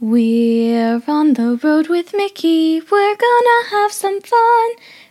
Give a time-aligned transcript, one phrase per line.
[0.00, 2.80] We're on the road with Mickey.
[2.80, 4.70] We're gonna have some fun.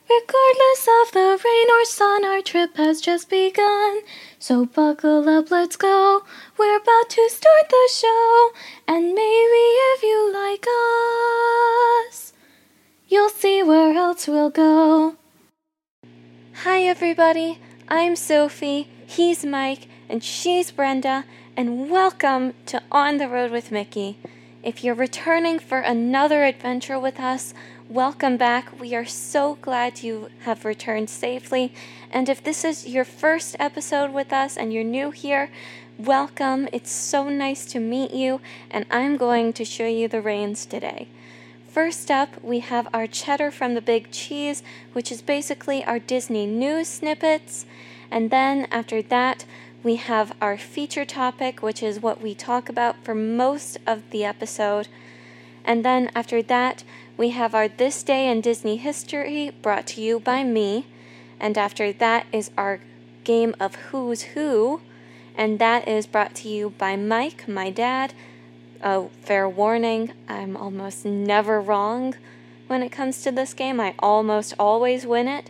[0.09, 4.00] Regardless of the rain or sun, our trip has just begun.
[4.39, 6.23] So buckle up, let's go.
[6.58, 8.52] We're about to start the show.
[8.88, 10.66] And maybe if you like
[12.10, 12.32] us,
[13.10, 15.18] you'll see where else we'll go.
[16.64, 17.60] Hi, everybody.
[17.90, 18.88] I'm Sophie.
[19.06, 19.90] He's Mike.
[20.08, 21.26] And she's Brenda.
[21.58, 24.18] And welcome to On the Road with Mickey.
[24.68, 27.53] If you're returning for another adventure with us,
[27.88, 28.77] welcome back.
[28.81, 31.73] We are so glad you have returned safely.
[32.12, 35.52] And if this is your first episode with us and you're new here,
[35.98, 36.67] welcome.
[36.73, 41.08] It's so nice to meet you, and I'm going to show you the reins today.
[41.70, 46.45] First up, we have our cheddar from the big cheese, which is basically our Disney
[46.45, 47.66] news snippets.
[48.11, 49.45] And then after that,
[49.84, 54.23] we have our feature topic, which is what we talk about for most of the
[54.23, 54.88] episode.
[55.63, 56.84] And then after that,
[57.17, 60.86] we have our This Day in Disney History brought to you by me.
[61.39, 62.80] And after that is our
[63.23, 64.81] game of Who's Who.
[65.36, 68.14] And that is brought to you by Mike, my dad.
[68.83, 72.16] Oh, fair warning, I'm almost never wrong
[72.67, 73.80] when it comes to this game.
[73.80, 75.50] I almost always win it.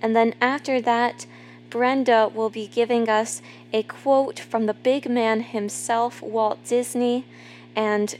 [0.00, 1.26] And then after that,
[1.70, 7.26] Brenda will be giving us a quote from the big man himself, Walt Disney,
[7.76, 8.18] and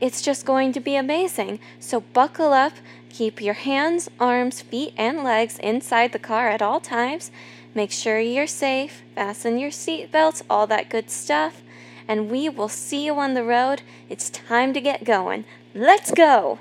[0.00, 1.60] it's just going to be amazing.
[1.78, 2.72] So buckle up,
[3.08, 7.30] keep your hands, arms, feet, and legs inside the car at all times.
[7.74, 11.62] Make sure you're safe, fasten your seatbelts, all that good stuff,
[12.06, 13.82] and we will see you on the road.
[14.08, 15.44] It's time to get going.
[15.74, 16.60] Let's go!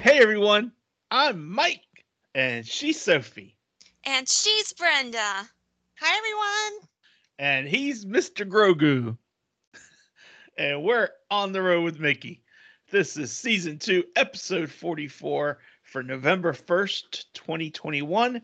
[0.00, 0.72] Hey everyone,
[1.10, 1.83] I'm Mike
[2.34, 3.56] and she's Sophie.
[4.04, 5.48] And she's Brenda.
[6.00, 6.88] Hi, everyone.
[7.38, 8.48] And he's Mr.
[8.48, 9.16] Grogu.
[10.58, 12.42] and we're on the road with Mickey.
[12.90, 18.42] This is season two, episode 44 for November 1st, 2021.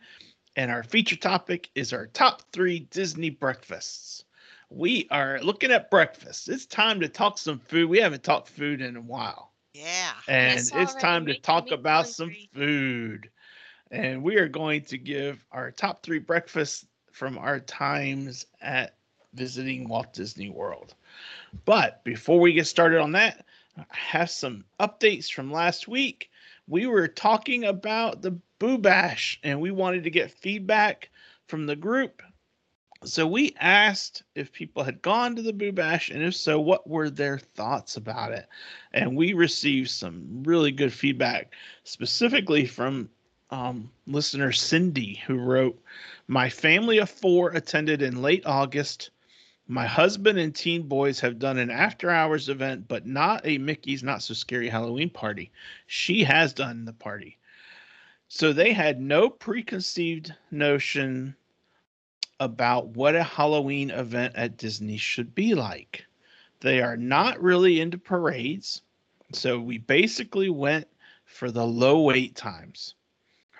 [0.56, 4.24] And our feature topic is our top three Disney breakfasts.
[4.70, 6.48] We are looking at breakfast.
[6.48, 7.88] It's time to talk some food.
[7.88, 9.52] We haven't talked food in a while.
[9.74, 10.12] Yeah.
[10.28, 13.30] And it's time to talk about some food
[13.90, 18.96] and we are going to give our top three breakfasts from our times at
[19.34, 20.94] visiting Walt Disney World.
[21.64, 23.44] But before we get started on that,
[23.76, 26.30] I have some updates from last week.
[26.68, 31.10] We were talking about the Boo Bash and we wanted to get feedback
[31.46, 32.22] from the group.
[33.04, 36.88] So we asked if people had gone to the Boo Bash and if so, what
[36.88, 38.46] were their thoughts about it?
[38.92, 43.08] And we received some really good feedback, specifically from
[43.50, 45.80] um, listener Cindy, who wrote,
[46.28, 49.10] My family of four attended in late August.
[49.66, 54.02] My husband and teen boys have done an after hours event, but not a Mickey's
[54.02, 55.50] Not So Scary Halloween party.
[55.86, 57.38] She has done the party.
[58.28, 61.34] So they had no preconceived notion
[62.38, 66.04] about what a Halloween event at Disney should be like.
[66.60, 68.82] They are not really into parades.
[69.32, 70.86] So we basically went
[71.24, 72.94] for the low wait times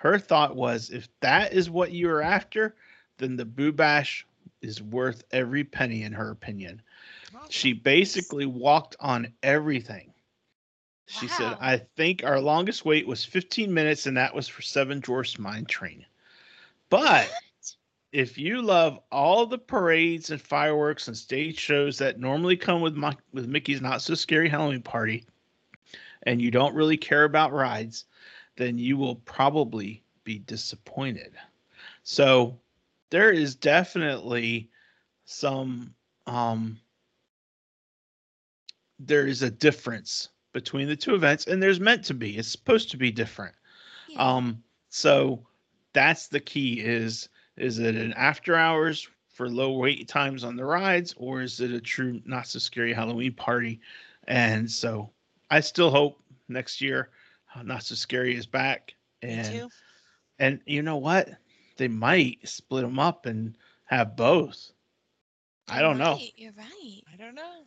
[0.01, 2.75] her thought was if that is what you are after,
[3.19, 4.25] then the Boo Bash
[4.63, 6.81] is worth every penny in her opinion.
[7.49, 10.11] She basically walked on everything.
[11.05, 11.33] She wow.
[11.37, 15.37] said, I think our longest wait was 15 minutes, and that was for Seven Dwarfs
[15.37, 16.03] Mine Train.
[16.89, 17.31] But what?
[18.11, 22.95] if you love all the parades and fireworks and stage shows that normally come with
[22.95, 25.25] my, with Mickey's Not So Scary Halloween Party,
[26.23, 28.05] and you don't really care about rides,
[28.57, 31.33] then you will probably be disappointed.
[32.03, 32.59] So
[33.09, 34.69] there is definitely
[35.25, 35.93] some
[36.27, 36.79] um
[38.99, 42.91] there is a difference between the two events and there's meant to be it's supposed
[42.91, 43.55] to be different
[44.09, 44.19] yeah.
[44.19, 45.45] um so
[45.93, 50.65] that's the key is is it an after hours for low wait times on the
[50.65, 53.79] rides or is it a true not so scary halloween party
[54.27, 55.09] and so
[55.49, 57.09] i still hope next year
[57.55, 59.69] Uh, not so scary is back, and
[60.39, 61.29] and you know what?
[61.77, 64.71] They might split them up and have both.
[65.67, 66.05] You're I don't right.
[66.05, 66.19] know.
[66.35, 67.01] You're right.
[67.11, 67.63] I don't know.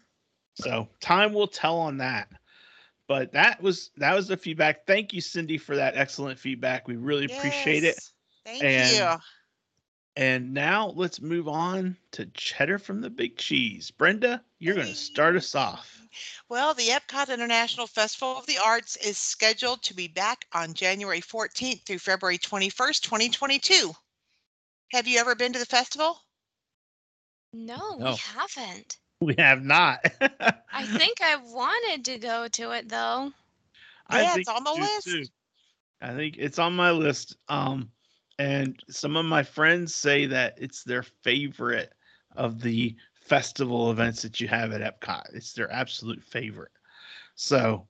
[0.55, 2.29] So time will tell on that.
[3.07, 4.87] But that was that was the feedback.
[4.87, 6.89] Thank you, Cindy, for that excellent feedback.
[6.89, 7.39] We really yes.
[7.39, 8.01] appreciate it.
[8.47, 9.21] Thank and, you.
[10.17, 13.91] And now let's move on to cheddar from the big cheese.
[13.91, 16.01] Brenda, you're going to start us off.
[16.49, 21.21] Well, the Epcot International Festival of the Arts is scheduled to be back on January
[21.21, 23.93] 14th through February 21st, 2022.
[24.93, 26.17] Have you ever been to the festival?
[27.53, 28.13] No, no.
[28.13, 28.97] we haven't.
[29.21, 30.01] We have not.
[30.73, 33.33] I think I wanted to go to it though.
[34.09, 35.05] I Yeah, think it's on the list.
[35.05, 35.25] too.
[36.01, 37.37] I think it's on my list.
[37.49, 37.91] Um,
[38.39, 41.93] and some of my friends say that it's their favorite
[42.35, 45.35] of the festival events that you have at Epcot.
[45.35, 46.73] It's their absolute favorite.
[47.35, 47.87] So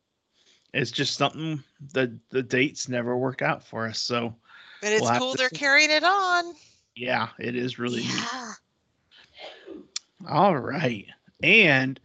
[0.72, 3.98] it's just something that the dates never work out for us.
[3.98, 4.34] So
[4.81, 5.56] But it's We'll cool they're see.
[5.56, 6.54] carrying it on.
[6.94, 8.25] yeah, it is really neat.
[8.32, 8.52] yeah.
[10.31, 11.06] All right.
[11.42, 12.00] And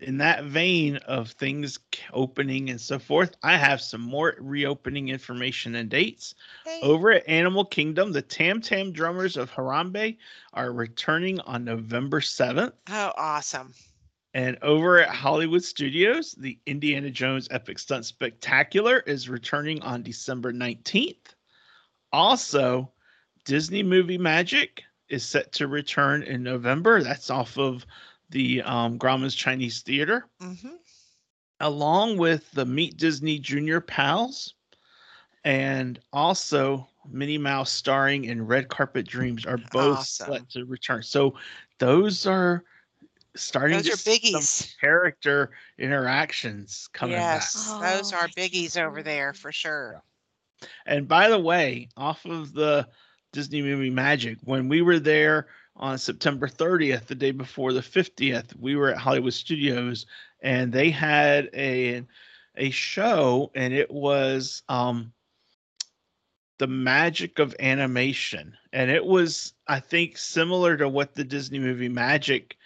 [0.00, 1.78] in that vein of things
[2.12, 6.34] opening and so forth, I have some more reopening information and dates.
[6.64, 10.16] Hey, Over at Animal Kingdom, the Tam Tam Drummers of Harambe
[10.52, 12.72] are returning on November 7th.
[12.88, 13.74] Oh, awesome.
[14.32, 20.52] And over at Hollywood Studios, the Indiana Jones Epic Stunt Spectacular is returning on December
[20.52, 21.34] 19th.
[22.12, 22.92] Also,
[23.44, 27.02] Disney Movie Magic is set to return in November.
[27.02, 27.84] That's off of
[28.30, 30.76] the um, Grauman's Chinese Theater, hmm
[31.60, 34.54] along with the Meet Disney Junior Pals,
[35.44, 40.30] and also Minnie Mouse starring in Red Carpet Dreams are both Awesome.
[40.30, 41.02] set to return.
[41.02, 41.34] So
[41.78, 42.64] those are
[43.36, 44.76] starting Those to are biggies.
[44.80, 47.54] character interactions coming Yes, back.
[47.78, 50.02] those Oh, are biggies over there for sure.
[50.86, 52.88] And by the way, off of the
[53.32, 55.48] Disney movie Magic, when we were there
[55.80, 60.06] on September 30th, the day before the 50th, we were at Hollywood Studios
[60.40, 62.04] and they had a
[62.56, 65.12] a show and it was um
[66.58, 68.56] the magic of animation.
[68.72, 72.56] And it was i think similar to what the disney movie magic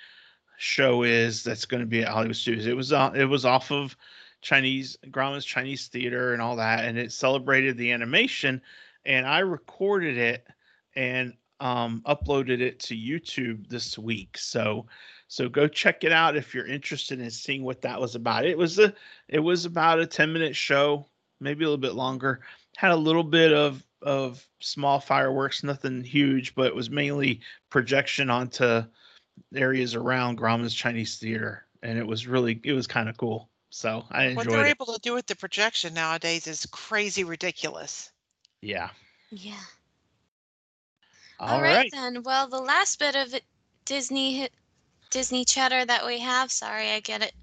[0.59, 2.67] show is that's going to be at hollywood studios.
[2.67, 3.97] It was uh, it was off of
[4.43, 8.61] chinese grauman's chinese theater and all that and it celebrated the animation
[9.07, 10.47] and i recorded it
[10.95, 14.87] and um, uploaded it to youtube this week so
[15.29, 18.59] so go check it out if you're interested in seeing what that was about it
[18.59, 18.93] was a
[19.29, 21.07] it was about a 10 minute show
[21.41, 22.41] maybe a little bit longer
[22.77, 27.41] had a little bit of of small fireworks nothing huge but it was mainly
[27.71, 28.83] projection onto
[29.55, 34.05] areas around grauman's chinese theater and it was really it was kind of cool so
[34.11, 34.37] i enjoyed.
[34.37, 38.13] What they're it able to do with the projection nowadays is crazy ridiculous.
[38.61, 38.91] yeah
[39.31, 39.61] Yeah.
[41.45, 42.23] All All right, right then.
[42.23, 43.35] Well, the last bit of
[43.85, 44.49] Disney
[45.11, 46.51] Disney cheddar that we have.
[46.51, 47.35] Sorry, I get it.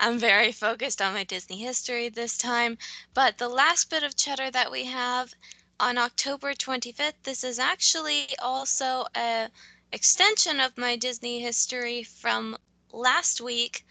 [0.00, 2.76] I'm very focused on my Disney history this time.
[3.14, 5.32] But the last bit of cheddar that we have
[5.78, 9.48] on October 25th, this is actually also a
[9.92, 12.56] extension of my Disney history from
[12.92, 13.86] last week.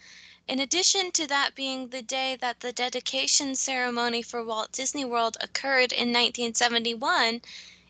[0.45, 5.37] In addition to that being the day that the dedication ceremony for Walt Disney World
[5.39, 7.41] occurred in 1971,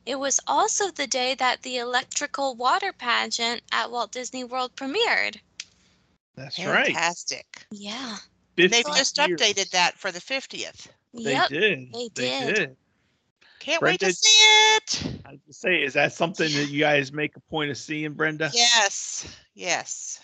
[0.06, 5.40] it was also the day that the electrical water pageant at Walt Disney World premiered.
[6.36, 7.66] that's right Fantastic.
[7.72, 8.18] Yeah.
[8.56, 9.40] They've just years.
[9.40, 10.88] updated that for the 50th.
[11.14, 11.50] they yep.
[11.50, 12.56] did they they did.
[12.56, 12.78] did
[13.60, 14.44] Can't wait to see
[14.76, 15.22] it.
[15.26, 18.14] I was gonna say, is that something that you guys make a point of seeing,
[18.14, 18.52] Brenda?
[18.54, 19.26] Yes.
[19.56, 20.20] Yes.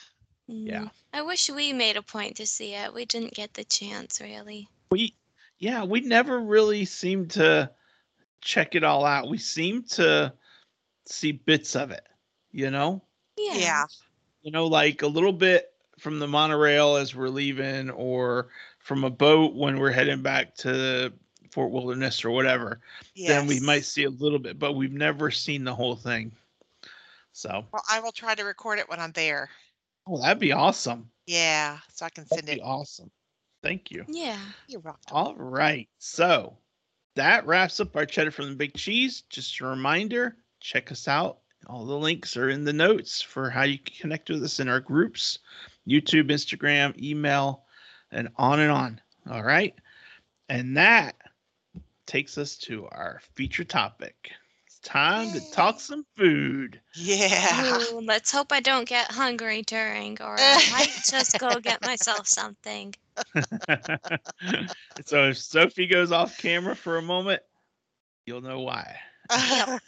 [0.48, 0.82] Yeah.
[0.82, 2.94] Mm, I wish we made a point to see it.
[2.94, 4.68] We didn't get the chance, really.
[4.92, 5.16] We,
[5.60, 7.70] yeah, we never really seemed to
[8.42, 9.30] check it all out.
[9.30, 10.34] We seem to
[11.06, 12.08] see bits of it,
[12.52, 13.02] you know,
[13.38, 13.54] Yeah.
[13.56, 13.86] Yeah.
[14.42, 19.10] you know, like a little bit from the monorail as we're leaving, or from a
[19.10, 21.12] boat when we're heading back to
[21.52, 22.80] Fort Wilderness or whatever.
[23.16, 26.32] Then we might see a little bit, but we've never seen the whole thing.
[27.34, 29.50] So, Well, I will try to record it when I'm there.
[30.08, 31.10] oh, that'd be awesome.
[31.28, 31.80] Yeah.
[31.94, 32.66] So I can That'd send be it.
[32.66, 33.12] awesome.
[33.62, 34.06] Thank you.
[34.08, 34.40] Yeah.
[34.68, 35.02] You're welcome.
[35.12, 35.88] All right.
[35.98, 36.58] So
[37.20, 39.24] that wraps up our cheddar from the big cheese.
[39.30, 41.40] Just a reminder check us out.
[41.68, 44.70] All the links are in the notes for how you can connect with us in
[44.70, 45.40] our groups
[45.86, 47.64] YouTube, Instagram, email,
[48.12, 49.02] and on and on.
[49.30, 49.76] All right.
[50.48, 51.16] And that
[52.06, 54.32] takes us to our feature topic.
[54.66, 56.80] It's time to talk some food.
[56.96, 57.82] Yeah.
[57.92, 62.28] Ooh, let's hope I don't get hungry during, or I might just go get myself
[62.28, 62.96] something.
[65.06, 67.42] so if Sophie goes off camera for a moment,
[68.26, 68.96] you'll know why.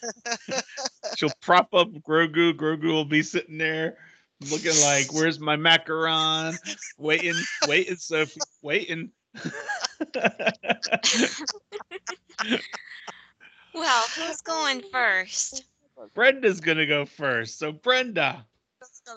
[1.16, 2.54] She'll prop up Grogu.
[2.54, 3.98] Grogu will be sitting there
[4.52, 6.58] looking like, where's my macaron?
[6.98, 7.36] Waiting,
[7.68, 9.12] waiting, Sophie, waiting.
[13.74, 15.64] Well, who's going first?
[16.14, 17.58] Brenda's gonna go first.
[17.60, 18.46] So Brenda,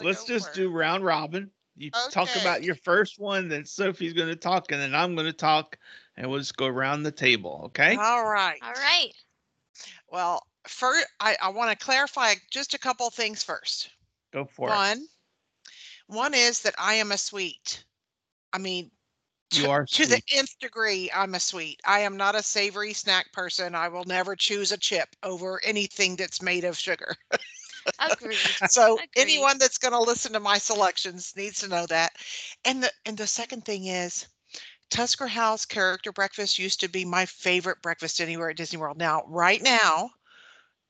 [0.00, 0.56] let's just first.
[0.56, 1.50] do round robin.
[1.76, 5.78] You talk about your first one, then Sophie's gonna talk, and then I'm gonna talk,
[6.16, 7.96] and we'll just go around the table, okay?
[7.96, 8.58] All right.
[8.62, 9.10] All right.
[10.08, 13.90] Well, first, I, I want to clarify just a couple things first.
[14.32, 14.72] Go for it.
[14.72, 15.06] One,
[16.06, 17.84] One is that I am a sweet.
[18.52, 18.90] I mean,
[19.52, 21.10] You to- are to the nth degree.
[21.12, 21.80] I'm a sweet.
[21.84, 23.74] I am not a savory snack person.
[23.74, 27.16] I will never choose a chip over anything that's made of sugar.
[28.00, 28.38] Agreed.
[28.68, 29.08] So Agreed.
[29.16, 32.12] anyone that's going to listen to my selections needs to know that.
[32.64, 34.26] And the and the second thing is
[34.90, 38.98] Tusker House character breakfast used to be my favorite breakfast anywhere at Disney World.
[38.98, 40.10] Now, right now,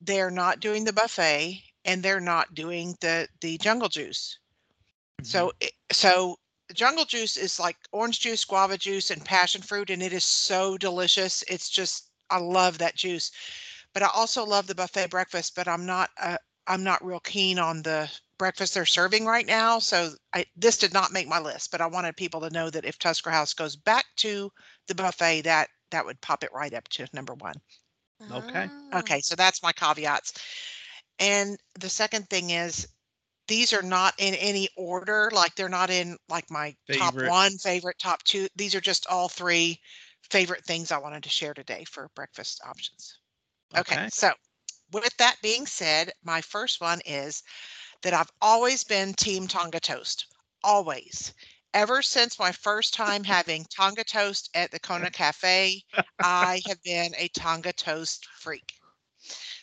[0.01, 4.37] they're not doing the buffet and they're not doing the the jungle juice.
[5.23, 6.37] So it, so
[6.67, 10.23] the jungle juice is like orange juice, guava juice, and passion fruit, and it is
[10.23, 11.43] so delicious.
[11.47, 13.31] It's just I love that juice.
[13.93, 16.37] But I also love the buffet breakfast, but I'm not uh,
[16.67, 19.79] I'm not real keen on the breakfast they're serving right now.
[19.79, 22.85] So I this did not make my list, but I wanted people to know that
[22.85, 24.51] if Tusker House goes back to
[24.87, 27.55] the buffet, that that would pop it right up to number one.
[28.31, 28.69] Okay.
[28.93, 30.33] Okay, so that's my caveats.
[31.19, 32.87] And the second thing is
[33.47, 37.99] these are not in any order, like they're not in like my top one favorite,
[37.99, 38.47] top two.
[38.55, 39.81] These are just all three
[40.31, 43.19] favorite things I wanted to share today for breakfast options.
[43.77, 44.09] Okay, Okay.
[44.09, 44.33] so
[45.01, 47.43] with that being said, my first one is
[48.01, 50.27] that I've always been team Tonga toast.
[50.63, 51.33] Always.
[51.73, 55.83] Ever since my first time having Tonga toast at the Kona Cafe,
[56.23, 58.73] I have been a Tonga toast freak.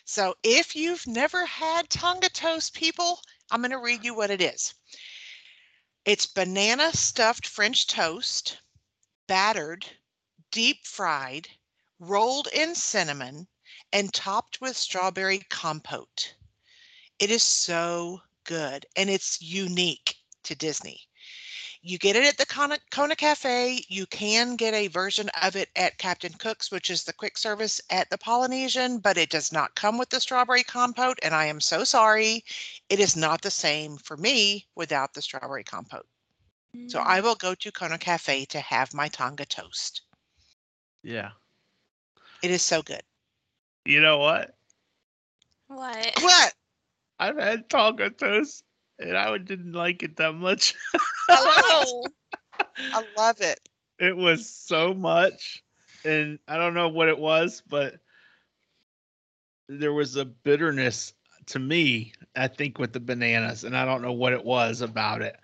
[0.05, 4.41] So if you've never had Tonga toast, people, I'm going to read you what it
[4.41, 4.75] is.
[6.05, 8.59] It's banana stuffed French toast,
[9.27, 9.85] battered,
[10.51, 11.47] deep fried,
[11.99, 13.47] rolled in cinnamon,
[13.93, 16.35] and topped with strawberry compote.
[17.19, 20.99] It is so good and it's unique to Disney.
[21.81, 23.83] You get it at the Kona, Kona Cafe.
[23.89, 27.81] You can get a version of it at Captain Cook's, which is the quick service
[27.89, 31.19] at the Polynesian, but it does not come with the strawberry compote.
[31.21, 32.45] And I am so sorry.
[32.89, 36.07] It is not the same for me without the strawberry compote.
[36.87, 37.05] So Mm.
[37.05, 40.01] I will go to Kona Cafe to have my Tonga toast.
[41.03, 41.31] Yeah.
[42.41, 43.03] It is so good.
[43.85, 44.55] You know what?
[45.67, 46.11] What?
[46.21, 46.53] What?
[47.19, 48.63] I've had Tonga toast
[48.99, 50.75] and I didn't like it that much.
[51.29, 52.05] Oh,
[52.93, 53.59] I love it.
[53.99, 55.63] it was so much
[56.05, 57.95] and i don't know what it was but
[59.69, 61.13] there was a bitterness
[61.45, 65.21] to me i think with the bananas and i don't know what it was about
[65.21, 65.37] it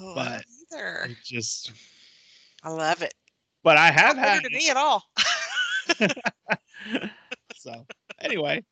[0.00, 1.06] Oh, But- either.
[1.10, 1.72] it just
[2.62, 3.14] I love it.
[3.62, 5.04] but i have Not had bitter to me at all.
[7.66, 7.74] it.
[7.74, 7.86] so
[8.20, 8.62] anyway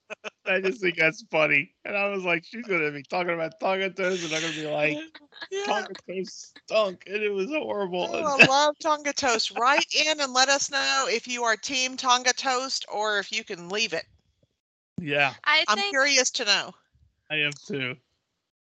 [0.46, 3.90] i just think that's funny and i was like she's gonna be talking about tonga
[3.90, 4.96] toast and i'm gonna be like
[5.50, 5.62] Yeah.
[5.66, 9.50] tonga toast stunk and it was horrible Oh, I love Tonga toast.
[9.50, 13.44] Write in and let us know if you are team Tonga toast or if you
[13.44, 14.06] can leave it.
[15.00, 16.74] yeah I I'm think curious to know.
[17.30, 17.96] i am too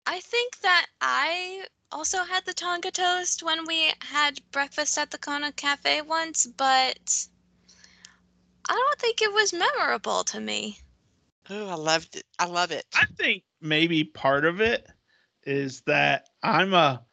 [0.06, 5.18] I think that I also had the Tonga toast when we had breakfast at the
[5.18, 7.28] Kona Cafe once, but
[8.72, 10.78] I don't think it was memorable to me.
[11.50, 12.24] Oh, I loved it.
[12.38, 12.86] I love it.
[12.94, 14.88] I think maybe part of it
[15.42, 17.04] is that I'm a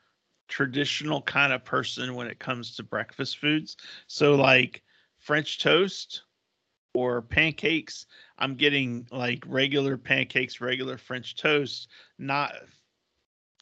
[0.48, 3.76] traditional kind of person when it comes to breakfast foods.
[4.08, 4.84] So like
[5.18, 6.24] French toast
[6.94, 8.06] or pancakes,
[8.38, 12.54] I'm getting like regular pancakes, regular French toast, not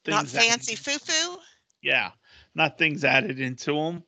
[0.07, 1.39] Not fancy foo foo.
[1.81, 2.11] Yeah,
[2.53, 4.03] not things added into them.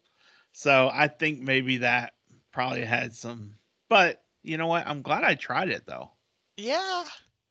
[0.52, 2.14] So I think maybe that
[2.52, 3.56] probably had some.
[3.90, 4.88] But you know what?
[4.88, 6.12] I'm glad I tried it though
[6.58, 7.04] Yeah.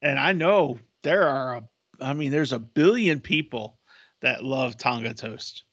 [0.03, 1.63] and I know there are a,
[2.01, 3.79] I mean, there's a billion people
[4.21, 5.65] that love Tonga toast,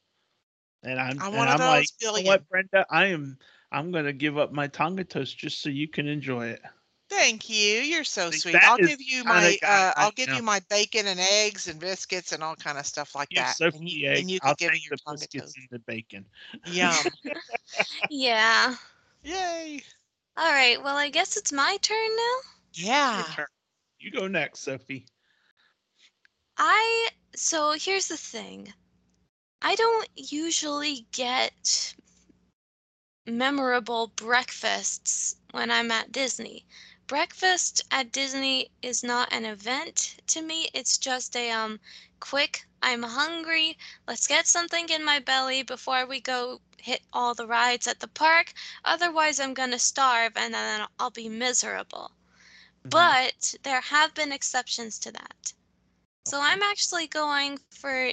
[0.84, 2.26] and I'm, I'm and one of I'm those like, you know billion.
[2.28, 3.38] what, Brenda, I am,
[3.72, 6.62] I'm gonna give up my Tonga toast just so you can enjoy it.
[7.10, 7.56] Thank you.
[7.56, 8.56] You're so See, sweet.
[8.64, 10.38] I'll give you my uh, I I'll give am.
[10.38, 13.56] you my bacon and eggs and biscuits and all kind of stuff like Give that.
[13.56, 14.20] Sophie and you, egg.
[14.22, 15.58] and you can I'll give me your the Tonga biscuits toast.
[15.58, 16.26] and the bacon.
[16.66, 16.96] Yum.
[18.10, 18.76] Yeah.
[19.24, 19.82] Yay.
[20.38, 20.82] All right.
[20.82, 22.36] Well, I guess it's my turn now.
[22.74, 23.18] Yeah.
[23.18, 23.46] Your turn.
[24.00, 25.08] You go next, Sophie.
[26.58, 28.74] I so here's the thing.
[29.62, 31.96] I don't usually get
[33.26, 36.66] memorable breakfasts when I'm at Disney.
[37.08, 40.70] Breakfast at Disney is not an event to me.
[40.74, 41.80] It's just a um
[42.20, 43.78] quick, I'm hungry,
[44.08, 48.08] let's get something in my belly before we go hit all the rides at the
[48.08, 48.54] park.
[48.86, 52.12] Otherwise, I'm going to starve and then I'll be miserable.
[52.86, 52.92] Mhm.
[52.92, 55.54] But there have been exceptions to that.
[56.28, 58.12] So I'm actually going for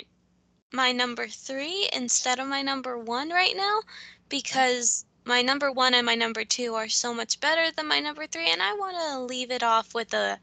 [0.72, 3.82] my number three instead of my number one right now
[4.30, 8.26] because my number one and my number two are so much better than my number
[8.26, 10.40] three, and I want to leave it off with a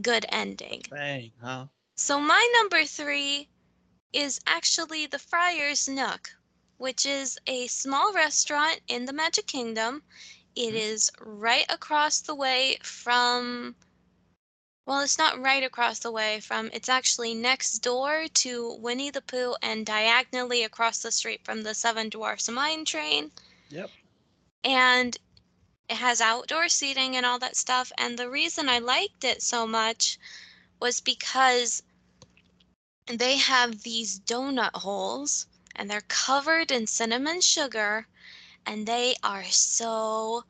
[0.00, 0.84] good ending.
[0.90, 1.66] Bang, huh?
[1.96, 3.48] So my number three
[4.12, 6.30] is actually the Friar's Nook,
[6.76, 10.02] which is a small restaurant in the Magic Kingdom.
[10.54, 10.80] It Mhm.
[10.80, 13.76] is right across the way from
[14.86, 19.20] well, it's not right across the way from, it's actually next door to Winnie the
[19.20, 23.30] Pooh and diagonally across the street from the Seven Dwarfs Mine Train.
[23.68, 23.90] Yep.
[24.64, 25.18] And
[25.90, 27.92] it has outdoor seating and all that stuff.
[27.98, 30.18] And the reason I liked it so much
[30.80, 31.82] was because
[33.14, 38.06] they have these donut holes and they're covered in cinnamon sugar
[38.66, 40.44] and they are so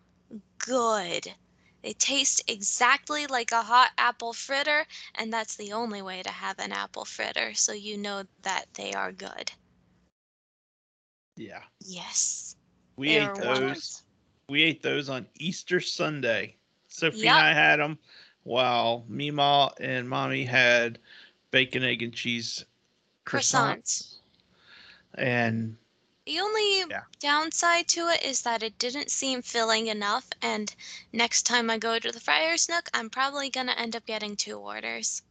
[0.59, 1.35] good.
[1.83, 6.59] They taste exactly like a hot apple fritter, and that's the only way to have
[6.59, 9.53] an apple fritter, so you know that they are good.
[11.37, 11.63] Yeah.
[11.81, 12.57] Yes.
[12.97, 14.03] We ate those.
[14.49, 16.57] We ate those on Easter Sunday.
[16.89, 17.37] Sophie Yep.
[17.37, 17.99] and I had them
[18.43, 20.99] while Mima and Mommy had
[21.51, 22.65] bacon, egg, and cheese
[23.25, 24.19] croissants.
[25.15, 25.77] And
[26.27, 27.05] The only Yeah.
[27.21, 30.75] downside to it is that it didn't seem filling enough, and
[31.13, 34.59] next time I go to the Friar's Nook, I'm probably gonna end up getting two
[34.59, 35.23] orders.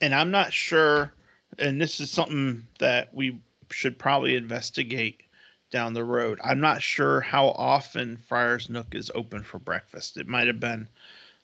[0.00, 1.12] and I'm not sure,
[1.58, 3.38] and this is something that we
[3.70, 5.22] should probably investigate
[5.70, 6.40] down the road.
[6.42, 10.16] I'm not sure how often Friar's Nook is open for breakfast.
[10.16, 10.88] It might have been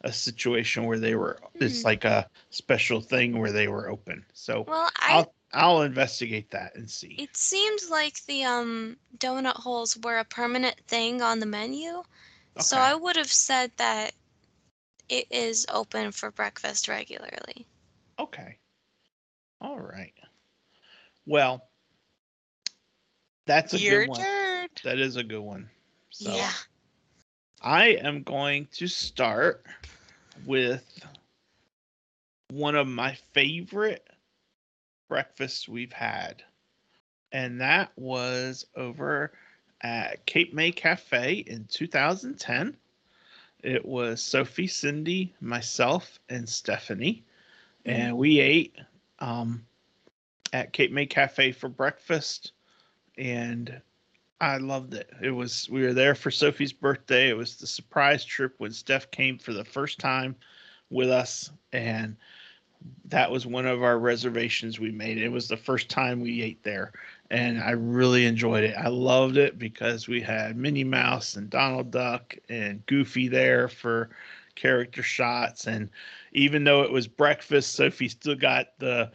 [0.07, 1.41] a situation where they were.
[1.61, 1.85] It's Hmm.
[1.85, 4.27] like a special thing where they were open.
[4.35, 7.27] So Well, I I'll I'll investigate that and see.
[7.27, 12.05] it seems like the um donut holes were a permanent thing on the menu,
[12.57, 14.15] so I would have said that
[15.09, 17.67] it is open for breakfast regularly.
[18.19, 18.61] Okay.
[19.61, 20.15] All right.
[21.27, 21.69] Well,
[23.47, 24.27] that's a Your good one.
[24.27, 24.69] turn.
[24.85, 25.71] That is a good one.
[26.11, 26.53] So Yeah.
[27.63, 29.65] I am going to start
[30.45, 30.85] with
[32.50, 34.07] one of my favorite
[35.09, 36.43] breakfasts we've had.
[37.33, 39.33] And that was over
[39.81, 42.76] at Cape May Cafe in 2010.
[43.63, 47.25] It was Sophie, Cindy, myself, and Stephanie.
[47.84, 48.76] And we ate
[49.19, 49.65] um,
[50.52, 52.52] at Cape May Cafe for breakfast.
[53.19, 53.80] And
[54.41, 55.11] I loved it.
[55.23, 57.29] It was we were there for Sophie's birthday.
[57.29, 60.37] It was the surprise trip when Steph came for the first time
[60.91, 62.17] with us and
[63.07, 65.19] that was one of our reservations we made.
[65.19, 66.93] It was the first time we ate there
[67.31, 68.77] and I really enjoyed it.
[68.77, 74.11] I loved it because we had Minnie Mouse and Donald Duck and Goofy there for
[74.55, 75.89] character shots and
[76.33, 79.11] even though it was breakfast, Sophie still got the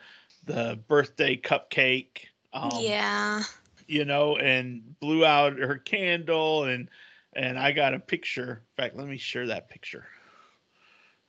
[0.46, 2.26] the birthday cupcake.
[2.54, 3.44] Um, yeah.
[3.91, 6.88] You know, and blew out her candle and
[7.34, 8.62] and I got a picture.
[8.77, 10.06] In fact, let me share that picture.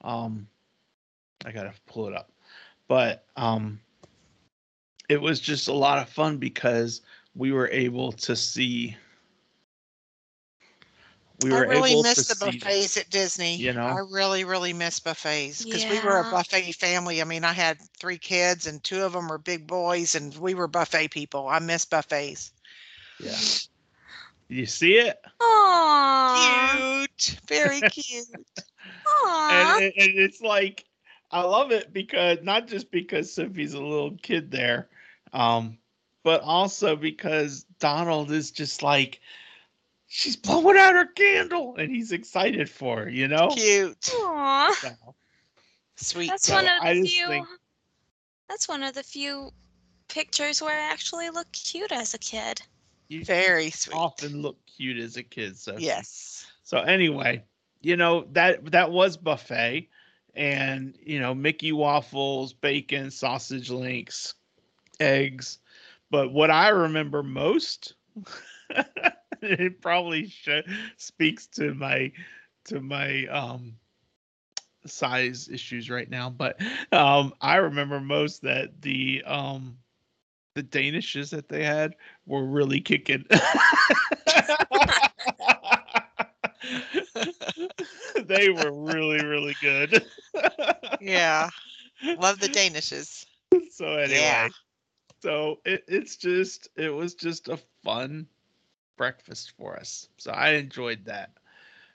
[0.03, 0.47] Um
[1.45, 2.31] I got to pull it up.
[2.87, 3.81] But um
[5.09, 7.03] it was just a lot of fun because
[7.35, 8.97] we were able to see
[11.45, 13.57] we I really able miss to the see buffets at Disney.
[13.57, 13.87] you know?
[13.87, 17.21] I really, really miss buffets because we were a buffet family.
[17.21, 20.55] I mean, I had three kids, and two of them were big boys, and we
[20.55, 21.49] were buffet people.
[21.49, 22.53] I miss buffets.
[23.21, 23.37] Yeah.
[24.49, 25.19] You see it?
[25.41, 27.07] Aww.
[27.17, 28.27] Cute, very cute.
[29.25, 29.51] Aww.
[29.51, 30.85] and, and, and it's like
[31.31, 34.89] I love it because not just because Sophie's a little kid there,
[35.33, 35.79] um,
[36.23, 39.21] but also because Donald is just like
[40.13, 43.49] she's blowing out her candle and he's excited for her, you know.
[43.49, 44.73] Cute, Aww.
[44.75, 45.15] So,
[45.97, 46.29] sweet.
[46.29, 47.27] That's So one of I the just few.
[47.29, 47.47] think-
[48.49, 49.51] That's one of the few
[50.09, 52.61] pictures where I actually look cute as a kid.
[53.09, 53.95] you Very sweet.
[53.97, 56.47] often look cute as a kid, so Yes.
[56.63, 57.45] So anyway,
[57.81, 59.89] you know that that was buffet,
[60.35, 64.35] and you know Mickey waffles, bacon, sausage links,
[65.01, 65.59] eggs.
[66.11, 67.95] But what I remember most,
[69.43, 70.49] it probably sh-
[70.97, 72.13] speaks to my
[72.67, 73.77] to my um
[74.87, 76.31] size issues right now.
[76.31, 76.61] But
[76.93, 79.79] um I remember most that the um
[80.55, 81.95] the danishes that they had
[82.27, 83.25] were really kicking.
[88.25, 90.05] they were really, really good.
[91.01, 91.51] Yeah.
[92.17, 93.27] Love the Danishes.
[93.71, 94.49] so anyway, Yeah.
[95.23, 98.27] so it, it's just it was just a fun
[98.97, 100.09] breakfast for us.
[100.17, 101.31] So I enjoyed that.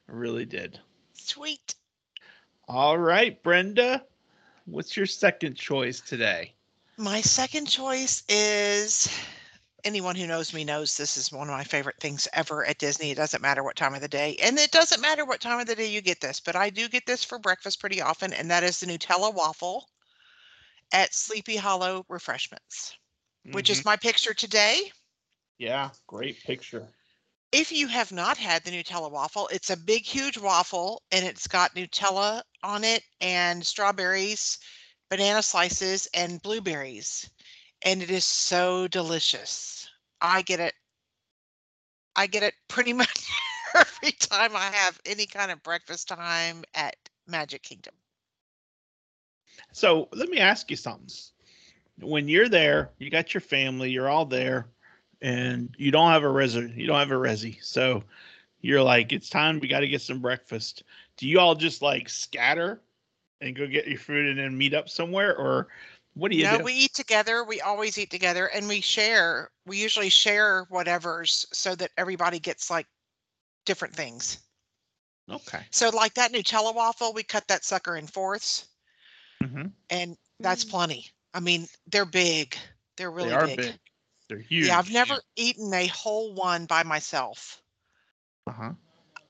[0.09, 0.79] I really did.
[1.13, 1.75] Sweet.
[2.67, 4.03] All right, Brenda,
[4.65, 6.53] what's your second choice today?
[6.97, 9.09] My second choice is
[9.83, 13.11] anyone who knows me knows this is one of my favorite things ever at Disney.
[13.11, 15.67] It doesn't matter what time of the day, and it doesn't matter what time of
[15.67, 18.49] the day you get this, but I do get this for breakfast pretty often, and
[18.51, 19.87] that is the Nutella waffle
[20.91, 22.97] at Sleepy Hollow Refreshments.
[23.51, 23.71] which Mhm.
[23.71, 24.91] is my picture today.
[25.57, 26.87] Yeah, great picture.
[27.51, 31.47] If you have not had the Nutella waffle, it's a big, huge waffle and it's
[31.47, 34.59] got Nutella on it and strawberries,
[35.09, 37.29] banana slices, and blueberries.
[37.83, 39.89] And it is so delicious.
[40.21, 40.73] I get it.
[42.15, 43.29] I get it pretty much
[43.75, 46.95] every time I have any kind of breakfast time at
[47.27, 47.95] Magic Kingdom.
[49.71, 51.09] So let me ask you something.
[51.99, 54.69] When you're there, you got your family, you're all there,
[55.21, 57.63] and you don't have a resi, you don't have a resi.
[57.63, 58.03] So
[58.61, 60.83] you're like, it's time, we got to get some breakfast.
[61.17, 62.81] Do you all just like scatter
[63.41, 65.67] and go get your food and then meet up somewhere, or
[66.13, 66.65] what do you no, do?
[66.65, 67.43] we eat together.
[67.43, 69.51] We always eat together and we share.
[69.65, 72.87] We usually share whatever's so that everybody gets like
[73.65, 74.39] different things.
[75.29, 75.65] okay.
[75.71, 78.67] So like that Nutella waffle, we cut that sucker in fourths
[79.41, 80.69] hmm and that's Mm.
[80.71, 81.11] plenty.
[81.33, 82.57] I mean, they're big.
[82.97, 83.57] They're really they are big.
[83.57, 83.79] big.
[84.29, 84.67] They're huge.
[84.67, 87.61] Yeah, I've never eaten a whole one by myself.
[88.47, 88.73] Uh huh.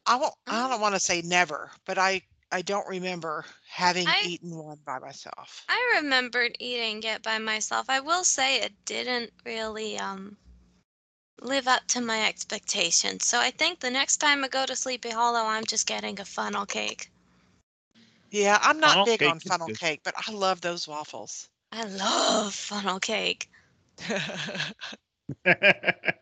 [0.06, 0.70] I won't I Oh.
[0.70, 5.00] don't want to say never, but I I don't remember having I- eaten one by
[5.00, 5.66] myself.
[5.70, 7.90] I remembered eating it by myself.
[7.90, 10.38] I will say it didn't really um
[11.42, 13.26] live up to my expectations.
[13.26, 16.26] So I think the next time I go to Sleepy Hollow, I'm just getting a
[16.26, 17.12] funnel cake.
[18.32, 19.80] Yeah, I'm not Funnel big cake on is funnel good.
[19.80, 21.50] cake, but I love those waffles.
[21.72, 23.50] I love funnel cake.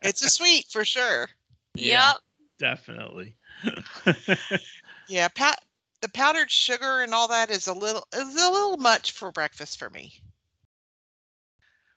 [0.02, 1.28] it's a sweet for sure.
[1.76, 2.14] Yeah.
[2.14, 2.18] Yep.
[2.60, 3.36] Definitely.
[5.08, 5.64] Yeah, pat
[6.02, 9.78] the powdered sugar and all that is a little is a little much for breakfast
[9.80, 10.14] for me.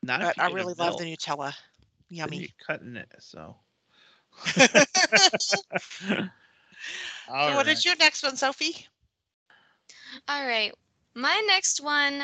[0.03, 1.55] Not But I really love the Nutella.
[2.11, 2.39] Yummy.
[2.39, 3.13] you're cutting it.
[3.21, 3.57] So.
[7.29, 7.69] So what right.
[7.69, 8.87] is your next one, Sophie?
[10.29, 10.73] All right.
[11.15, 12.23] My next one,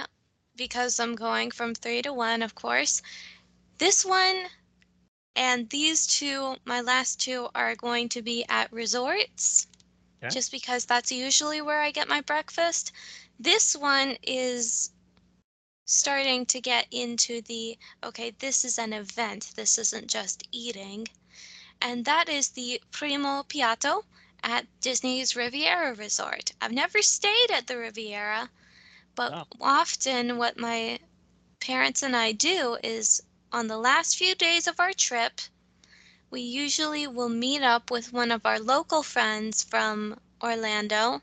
[0.57, 3.03] because I'm going from three to one, of course.
[3.79, 4.47] This one
[5.37, 9.67] and these two, my last two, are going to be at resorts,
[10.23, 10.33] Okay.
[10.33, 12.93] just because that's usually where I get my breakfast.
[13.39, 14.91] This one is
[15.87, 21.07] starting to get into the okay, this is an event, this isn't just eating.
[21.83, 24.05] And that is the Primo Piatto
[24.43, 26.53] at Disney's Riviera Resort.
[26.61, 28.49] I've never stayed at the Riviera,
[29.15, 31.01] but often what my
[31.61, 33.21] parents and I do is
[33.55, 35.40] on the last few days of our trip,
[36.29, 41.23] we usually will meet up with one of our local friends from Orlando,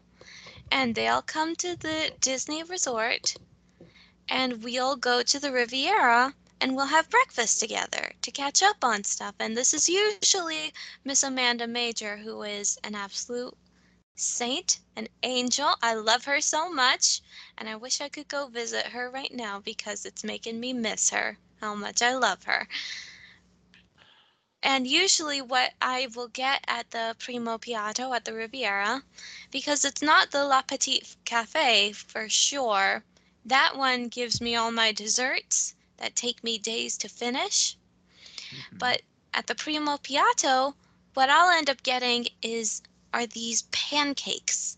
[0.71, 3.35] and they'll come to the Disney Resort,
[4.29, 9.03] and we'll go to the Riviera and we'll have breakfast together to catch up on
[9.03, 9.35] stuff.
[9.39, 10.71] And this is usually
[11.03, 13.57] Miss Amanda Major, who is an absolute
[14.15, 15.75] saint, an angel.
[15.83, 17.21] I love her so much,
[17.57, 21.09] and I wish I could go visit her right now because it's making me miss
[21.09, 22.67] her, how much I love her.
[24.63, 29.03] And usually, what I will get at the Primo Piatto at the Riviera,
[29.51, 33.03] because it's not the La Petite Cafe for sure,
[33.45, 37.75] that one gives me all my desserts that take me days to finish.
[38.51, 38.77] Mhm.
[38.77, 39.01] But
[39.33, 40.75] at the Primo Piatto,
[41.13, 42.81] what I'll end up getting is
[43.13, 44.77] are these pancakes.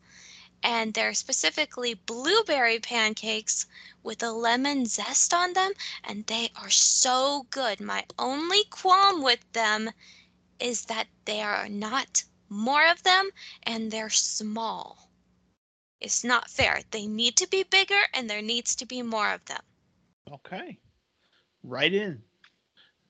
[0.63, 3.65] And they're specifically blueberry pancakes
[4.02, 5.73] with a lemon zest on them,
[6.04, 7.80] and they are so good.
[7.80, 9.91] My only qualm with them
[10.60, 13.30] is that there are not more of them
[13.63, 15.10] and they're small.
[15.99, 16.82] It's not fair.
[16.91, 19.62] They need to be bigger and there needs to be more of them.
[20.32, 20.78] Okay.
[21.63, 22.21] Right in.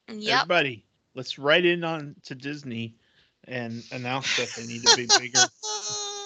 [0.07, 0.41] Yep.
[0.41, 0.85] Everybody,
[1.15, 2.95] let's write in on to Disney
[3.45, 5.39] and announce that they need to be bigger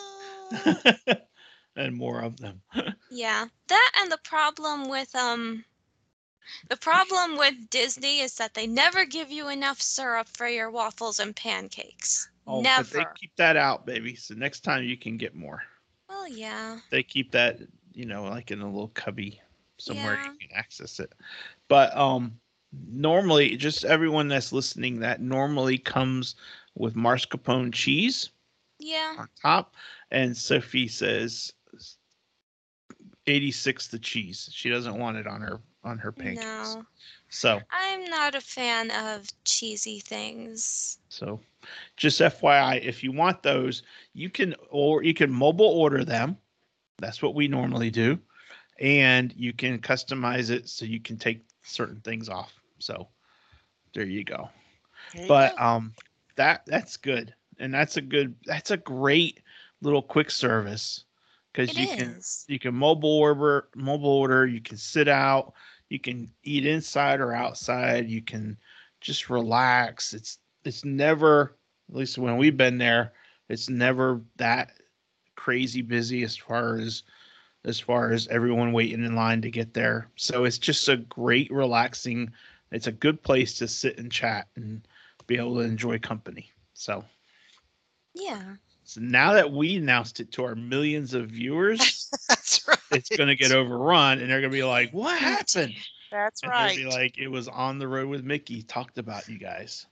[1.76, 2.62] and more of them.
[3.10, 5.66] Yeah, that and the problem with um
[6.70, 11.20] the problem with Disney is that they never give you enough syrup for your waffles
[11.20, 12.30] and pancakes.
[12.48, 12.84] Oh, never.
[12.84, 14.16] but they keep that out, baby.
[14.16, 15.64] So next time you can get more.
[16.08, 16.80] well, yeah.
[16.90, 17.60] They keep that,
[17.94, 19.42] you know, like in a little cubby
[19.78, 20.24] somewhere Yeah.
[20.24, 21.14] you can access it.
[21.68, 22.40] But um
[22.88, 26.36] normally just everyone that's listening that normally comes
[26.76, 28.30] with mascarpone cheese
[28.80, 29.18] Yeah.
[29.18, 29.76] on top
[30.12, 31.54] and Sophie says
[33.28, 34.50] 86 the cheese.
[34.54, 36.78] She doesn't want it on her on her pancakes.
[36.80, 36.86] No.
[37.30, 41.00] So I'm not a fan of cheesy things.
[41.10, 41.40] So
[41.96, 46.38] just FYI, if you want those, you can or you can mobile order them.
[47.00, 48.20] That's what we normally do.
[48.80, 52.60] And you can customize it so you can take certain things off.
[52.80, 53.08] So
[53.94, 54.50] there you go.
[55.14, 55.60] There you But go.
[55.62, 55.94] um
[56.36, 57.34] that that's good.
[57.60, 59.42] And that's a good that's a great
[59.82, 61.06] little quick service
[61.54, 65.54] because you can you can mobile order mobile order, you can sit out,
[65.90, 68.10] You can eat inside or outside.
[68.10, 68.58] You can
[69.02, 70.14] just relax.
[70.14, 71.58] It's it's never,
[71.90, 73.14] at least when we've been there,
[73.50, 74.74] it's never that
[75.36, 77.04] crazy busy as far as
[77.66, 80.10] as far as everyone waiting in line to get there.
[80.16, 82.32] So it's just a great relaxing.
[82.72, 84.88] It's a good place to sit and chat and
[85.28, 86.52] be able to enjoy company.
[86.74, 87.04] So
[88.20, 88.56] Yeah.
[88.84, 92.78] so now that we announced it to our millions of viewers, That's right.
[92.92, 95.74] it's going to get overrun and they're going to be like, what happened?
[96.12, 96.76] That's And right.
[96.76, 99.86] be like, it was on the road with Mickey, talked about you guys.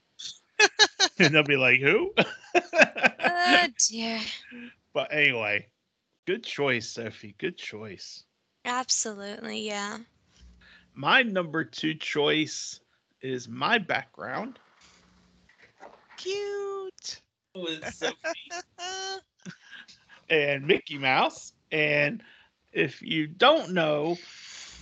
[1.19, 2.11] and they'll be like, who?
[3.25, 4.19] Oh dear.
[4.93, 5.67] but anyway,
[6.25, 7.35] good choice, Sophie.
[7.37, 8.23] Good choice.
[8.65, 9.97] Absolutely, yeah.
[10.93, 12.79] My number two choice
[13.21, 14.59] is my background
[16.17, 16.74] Cute.
[17.55, 18.51] With Sophie
[20.29, 21.53] and Mickey Mouse.
[21.71, 22.21] And
[22.71, 24.17] if you don't know,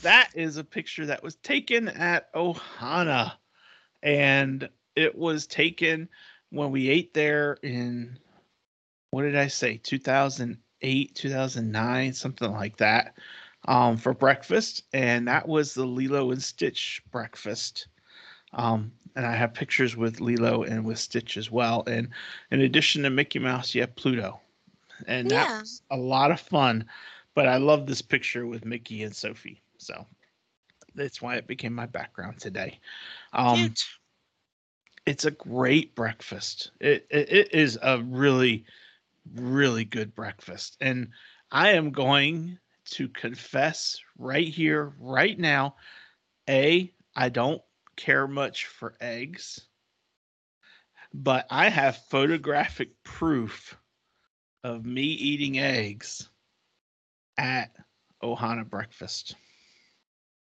[0.01, 3.33] that is a picture that was taken at Ohana.
[4.01, 6.09] And it was taken
[6.49, 8.17] when we ate there in,
[9.12, 13.17] what did I say, 2008, 2009, something like that,
[13.65, 14.83] um, for breakfast.
[14.93, 17.88] And that was the Lilo and Stitch breakfast.
[18.53, 21.83] Um, and I have pictures with Lilo and with Stitch as well.
[21.87, 22.09] And
[22.51, 24.39] in addition to Mickey Mouse, you have Pluto.
[25.07, 25.59] And that Yeah.
[25.59, 26.85] was a lot of fun.
[27.35, 29.61] But I love this picture with Mickey and Sophie.
[29.77, 30.05] So
[30.95, 32.79] that's why it became my background today.
[33.33, 33.99] Um, Cute.
[35.05, 36.71] it's a great breakfast.
[36.79, 38.65] It, it it is a really,
[39.35, 40.77] really good breakfast.
[40.81, 41.09] And
[41.51, 42.59] I am going
[42.91, 45.75] to confess right here, right now.
[46.49, 47.61] A, I don't
[47.95, 49.67] care much for eggs,
[51.13, 53.77] but I have photographic proof
[54.63, 56.29] of me eating eggs
[57.38, 57.75] at
[58.21, 59.36] Ohana breakfast.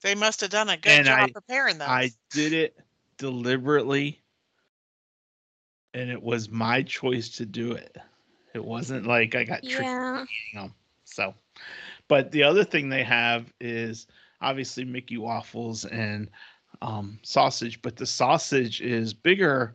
[0.02, 1.88] They must have done a good and job I- preparing those.
[1.88, 2.78] I did it
[3.16, 4.22] deliberately,
[5.94, 7.96] and it was my choice to do it.
[8.54, 10.24] It wasn't like I got tricked Yeah.
[10.24, 10.74] eating them.
[11.04, 11.34] So,
[12.08, 14.06] but the other thing they have is
[14.40, 16.30] obviously Mickey waffles and
[16.82, 19.74] um, sausage, but the sausage is bigger,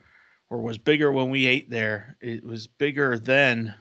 [0.49, 2.17] or was bigger when we ate there.
[2.21, 3.73] It was bigger than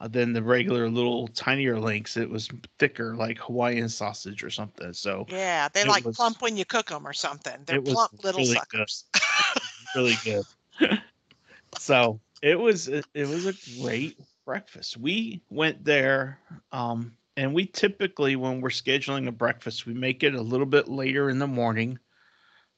[0.00, 2.16] uh, than the regular little tinier links.
[2.16, 4.92] It was thicker, like Hawaiian sausage or something.
[4.92, 7.54] So yeah, they like was- plump when you cook them or something.
[7.66, 8.88] They're plump little really good.
[8.88, 9.04] suckers.
[9.96, 10.44] really good.
[11.78, 14.96] so it was it it was a great breakfast.
[14.96, 16.38] We went there,
[16.72, 20.88] um, and we typically when we're scheduling a breakfast, we make it a little bit
[20.88, 21.98] later in the morning,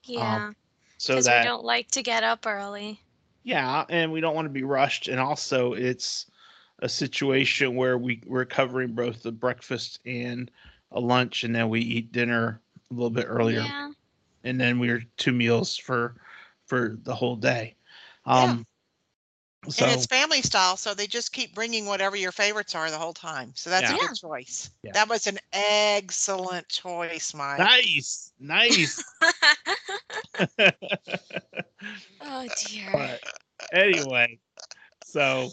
[0.05, 0.53] Yeah.
[0.99, 3.01] so Because we that don't like to get up early.
[3.43, 6.27] yeah, and we don't want to be rushed, and also it's
[6.81, 10.51] a situation where we we're covering both the breakfast and
[10.93, 12.61] a lunch, and then we eat dinner
[12.91, 13.61] a little bit earlier.
[13.61, 13.91] Yeah.
[14.45, 16.17] and then we're two meals for
[16.67, 17.77] for the whole day.
[18.27, 18.43] Yeah.
[18.45, 18.67] Um,
[19.69, 22.97] so and it's family style, so they just keep bringing whatever your favorites are the
[22.99, 23.53] whole time.
[23.55, 23.97] So that's Yeah.
[23.97, 24.71] a good choice.
[24.83, 24.93] Yeah.
[24.93, 27.59] That was an excellent choice, Mike.
[27.59, 29.05] nice, nice.
[32.23, 32.91] oh dear.
[32.93, 33.21] but
[33.73, 34.39] anyway,
[35.05, 35.51] so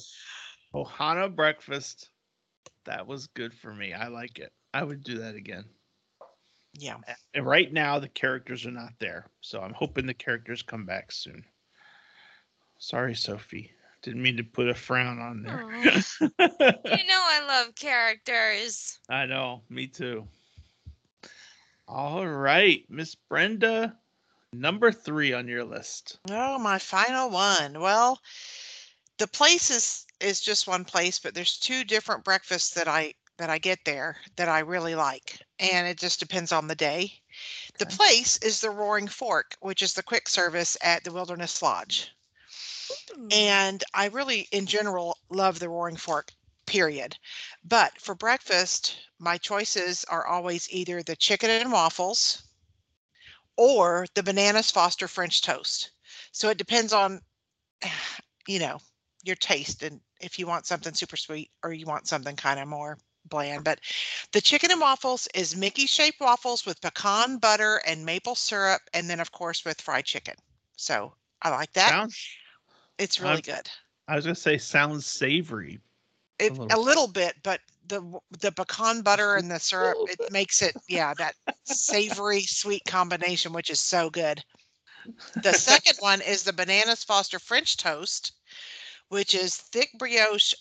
[0.73, 2.09] Ohana breakfast,
[2.85, 3.93] that was good for me.
[3.93, 4.53] I like it.
[4.73, 5.65] I would do that again.
[6.73, 6.97] Yeah.
[7.33, 11.11] And right now the characters are not there, so I'm hoping the characters come back
[11.11, 11.43] soon.
[12.77, 13.71] Sorry, Sophie.
[14.03, 15.65] Didn't mean to put a frown on there.
[16.19, 16.29] You
[17.07, 18.99] know I love characters.
[19.09, 20.27] I know, me too.
[21.87, 23.95] All right, Miss Brenda,
[24.53, 26.19] number three on your list.
[26.29, 27.79] Oh, my final one.
[27.79, 28.19] Well,
[29.17, 33.49] the place is is just one place, but there's two different breakfasts that I that
[33.49, 37.13] I get there that I really like, and it just depends on the day.
[37.77, 42.11] The place is the Roaring Fork, which is the quick service at the Wilderness Lodge.
[43.13, 43.27] Hmm.
[43.31, 46.31] And I really, in general, love the Roaring Fork,
[46.65, 47.17] period.
[47.63, 52.43] But for breakfast, my choices are always either the chicken and waffles
[53.55, 55.91] or the bananas Foster French toast.
[56.31, 57.21] So it depends on,
[58.47, 58.79] you know,
[59.23, 62.67] your taste and if you want something super sweet or you want something kind of
[62.67, 62.97] more
[63.29, 63.63] bland.
[63.63, 63.79] But
[64.31, 69.09] the chicken and waffles is Mickey shaped waffles with pecan butter and maple syrup, and
[69.09, 70.35] then of course with fried chicken.
[70.77, 71.89] So I like that.
[71.89, 72.27] Sounds,
[72.97, 73.69] It's really I'm- good.
[74.07, 75.79] I was gonna say sounds savory.
[76.39, 80.61] It, little a little bit, but the the pecan butter and the syrup it makes
[80.61, 84.43] it yeah that savory sweet combination, which is so good.
[85.43, 88.33] The second one is the bananas Foster French toast,
[89.09, 90.53] which is thick brioche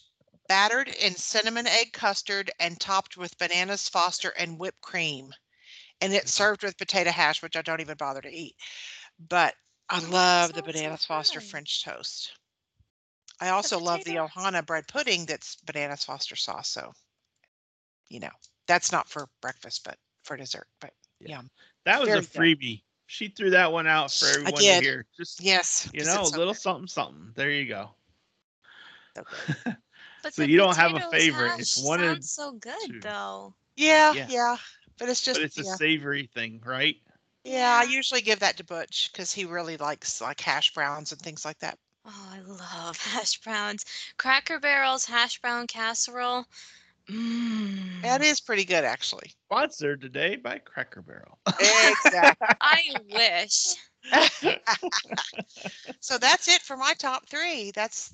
[0.49, 5.33] battered in cinnamon egg custard and topped with bananas Foster and whipped cream.
[6.01, 8.57] and it's served with potato hash, which I don't even bother to eat.
[9.29, 9.55] But
[9.89, 11.41] I love the sounds so Bananas Foster good.
[11.41, 12.35] French toast.
[13.41, 14.17] I also love the potatoes.
[14.17, 16.69] Ohana bread pudding that's Bananas Foster sauce.
[16.69, 16.93] So,
[18.09, 18.31] you know,
[18.67, 20.69] that's not for breakfast, but for dessert.
[20.81, 21.29] But Yeah.
[21.29, 21.51] yum.
[21.85, 22.47] That was Very a good.
[22.47, 22.83] freebie.
[23.07, 24.77] She threw that one out for everyone to did.
[24.77, 25.07] hear.
[25.17, 25.91] Just Yes.
[25.93, 27.33] you 'cause know, a it's so little good, something, something.
[27.35, 27.95] There you go.
[29.17, 29.49] so good.
[30.23, 32.91] But So the you don't have a potatoes favorite, it's one of sounds so good
[32.91, 33.03] two.
[33.03, 33.55] though.
[33.77, 34.29] Yeah, Yeah.
[34.29, 34.57] yeah.
[34.99, 35.79] But it's just but it's a yeah.
[35.79, 36.97] savory thing, right?
[37.47, 41.21] Yeah, I usually give that to Butch because he really likes like hash browns and
[41.21, 41.79] things like that.
[42.05, 43.85] Oh, I love hash browns.
[44.19, 46.45] Cracker Barrel's hash brown casserole.
[47.09, 48.03] Mmm.
[48.03, 49.31] That is pretty good actually.
[49.45, 51.39] Sponsored today by Cracker Barrel.
[51.47, 52.49] Exactly.
[52.61, 52.81] I
[53.13, 53.77] wish.
[56.01, 57.71] so that's it for my top three.
[57.71, 58.13] That's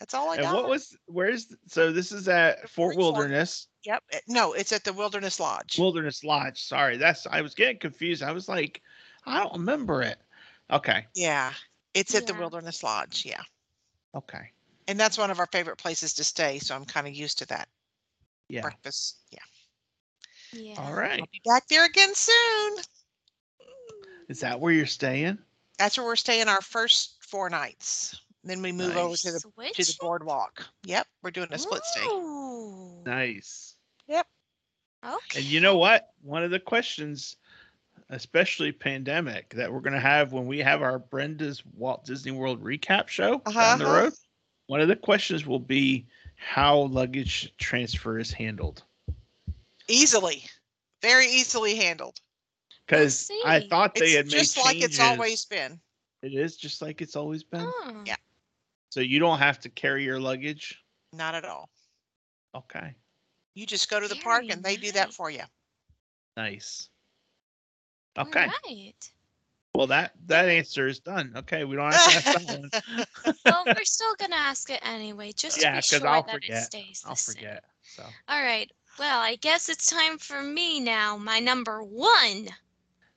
[0.00, 0.54] that's all I and got.
[0.56, 3.68] what was where's so this is at Fort Fort Wilderness.
[3.84, 4.02] Yep.
[4.12, 5.78] Eh, no, it's at the Wilderness Lodge.
[5.78, 6.62] Wilderness Lodge.
[6.62, 8.22] Sorry, that's I was getting confused.
[8.22, 8.80] I was like,
[9.26, 10.18] I don't remember it.
[10.70, 11.06] Okay.
[11.14, 11.52] yeah,
[11.94, 13.24] it's at the Wilderness Lodge.
[13.26, 13.42] Yeah,
[14.14, 14.50] Okay.
[14.88, 16.58] and that's one of our favorite places to stay.
[16.58, 17.68] So I'm kind of used to that
[18.48, 18.62] Yeah.
[18.62, 19.18] breakfast.
[19.30, 19.38] Yeah,
[20.52, 20.74] Yeah.
[20.80, 21.20] All right.
[21.20, 22.76] I'll be back there again soon.
[24.28, 25.38] Is that where you're staying?
[25.78, 28.20] That's where we're staying our first four nights.
[28.44, 30.66] Then we move over to the to the boardwalk.
[30.84, 32.04] Yep, we're doing a split stay.
[32.06, 33.02] Ooh.
[34.12, 34.24] Nice.
[35.04, 35.40] Okay.
[35.40, 36.10] And you know what?
[36.22, 37.36] One of the questions,
[38.10, 42.62] especially pandemic, that we're going to have when we have our Brenda's Walt Disney World
[42.62, 44.02] recap show down the Uh-huh.
[44.04, 44.12] road,
[44.66, 48.84] one of the questions will be how luggage transfer is handled.
[49.88, 50.44] Easily,
[51.00, 52.20] very easily handled.
[52.86, 55.80] Because I thought they It's had made just like it's always been.
[56.22, 57.64] It is just like it's always been.
[57.66, 58.02] Oh.
[58.04, 58.16] Yeah.
[58.90, 60.78] So you don't have to carry your luggage.
[61.12, 61.70] Not at all.
[62.54, 62.94] Okay.
[63.54, 65.14] You just go to the park Very and they do that nice.
[65.14, 65.44] for you.
[66.36, 66.90] Nice.
[68.18, 68.52] Okay.
[68.66, 69.12] right.
[69.74, 71.32] Well, that that answer is done.
[71.36, 72.70] Okay, we don't have to ask that one.
[73.44, 76.28] well, we're still gonna ask it anyway, just to Yeah, be 'cause sure I'll that
[76.28, 76.44] forget.
[76.44, 77.42] it stays the I'll same.
[77.42, 77.64] forget.
[77.82, 78.70] So All right.
[78.98, 81.16] Well, I guess it's time for me now.
[81.16, 82.48] My number one,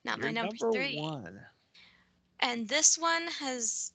[0.04, 1.02] not my you're number, number three.
[1.02, 1.46] one.
[2.40, 3.92] And this one has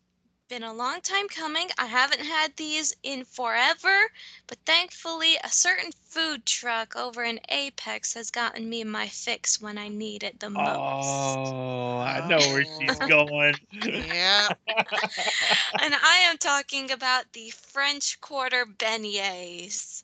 [0.52, 1.70] been a long time coming.
[1.80, 4.12] I haven't had these in forever,
[4.48, 9.78] but thankfully, a certain food truck over in Apex has gotten me my fix when
[9.78, 11.56] I need it the most.
[11.56, 13.60] Oh, I uh, know where she's going.
[13.72, 14.50] yeah.
[15.80, 20.04] and I am talking about the French Quarter beignets.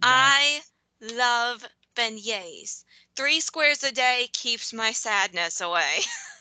[0.00, 0.32] Nice.
[0.38, 0.60] I
[1.00, 2.84] love beignets.
[3.16, 6.02] Three squares a day keeps my sadness away.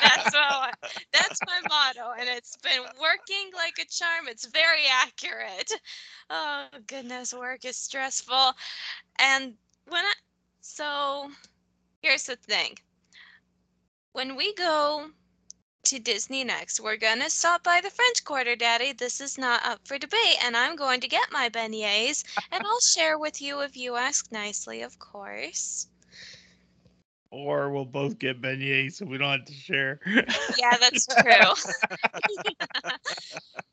[0.00, 0.34] That's.
[0.34, 0.72] I-
[1.12, 4.28] That's my motto, and it's been working like a charm.
[4.28, 5.72] It's very accurate.
[6.30, 8.52] Oh goodness, work is stressful,
[9.18, 9.54] and
[9.88, 10.12] when I
[10.60, 11.30] so
[12.02, 12.76] here's the thing.
[14.12, 15.10] When we go
[15.84, 18.92] to Disney next, we're gonna stop by the French Quarter, Daddy.
[18.92, 22.80] This is not up for debate, and I'm going to get my beignets, and I'll
[22.80, 25.88] share with you if you ask nicely, of course.
[27.34, 30.00] Or we'll both get beignets so we don't have to share.
[30.56, 31.72] Yeah, that's true.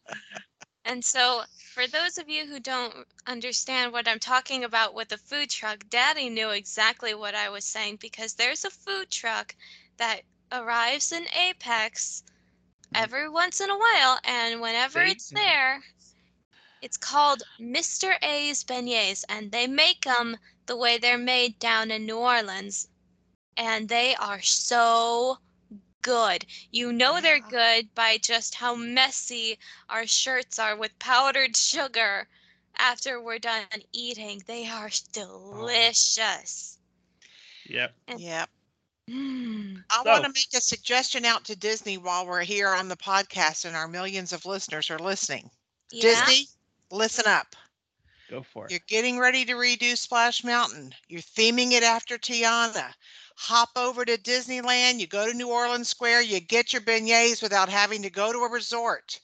[0.85, 1.41] and so,
[1.73, 2.93] for those of you who don't
[3.27, 7.65] understand what I'm talking about with the food truck, Daddy knew exactly what I was
[7.65, 9.55] saying because there's a food truck
[9.97, 10.21] that
[10.51, 12.23] arrives in Apex
[12.95, 15.43] every once in a while, and whenever it's Satan.
[15.43, 15.83] there,
[16.81, 18.15] it's called Mr.
[18.23, 22.87] A's Beignets, and they make them the way they're made down in New Orleans,
[23.61, 25.37] and they are so
[26.01, 26.45] good.
[26.71, 32.27] You know they're good by just how messy our shirts are with powdered sugar
[32.77, 34.41] after we're done eating.
[34.47, 36.79] They are delicious.
[37.69, 37.93] yep.
[38.17, 38.49] Yep.
[39.09, 39.83] Mm.
[39.91, 42.97] I So- want to make a suggestion out to Disney while we're here on the
[42.97, 45.51] podcast and our millions of listeners are listening.
[45.91, 46.01] Yeah.
[46.01, 46.47] Disney,
[46.89, 47.55] listen up.
[48.29, 48.71] Go for it.
[48.71, 50.95] You're getting ready to redo Splash Mountain.
[51.09, 52.93] You're theming it after Tiana.
[53.37, 54.99] Hop over to Disneyland.
[54.99, 56.21] You go to New Orleans Square.
[56.21, 59.19] You get your beignets without having to go to a resort.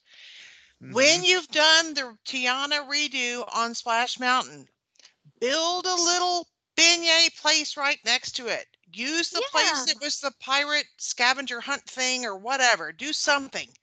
[0.87, 1.25] When Mhm.
[1.25, 4.69] you've done the Tiana redo on Splash Mountain,
[5.39, 8.67] build a little beignet place right next to it.
[8.91, 9.43] Use the Yeah.
[9.43, 12.91] place that was the pirate scavenger hunt thing or whatever.
[12.91, 13.75] Do something,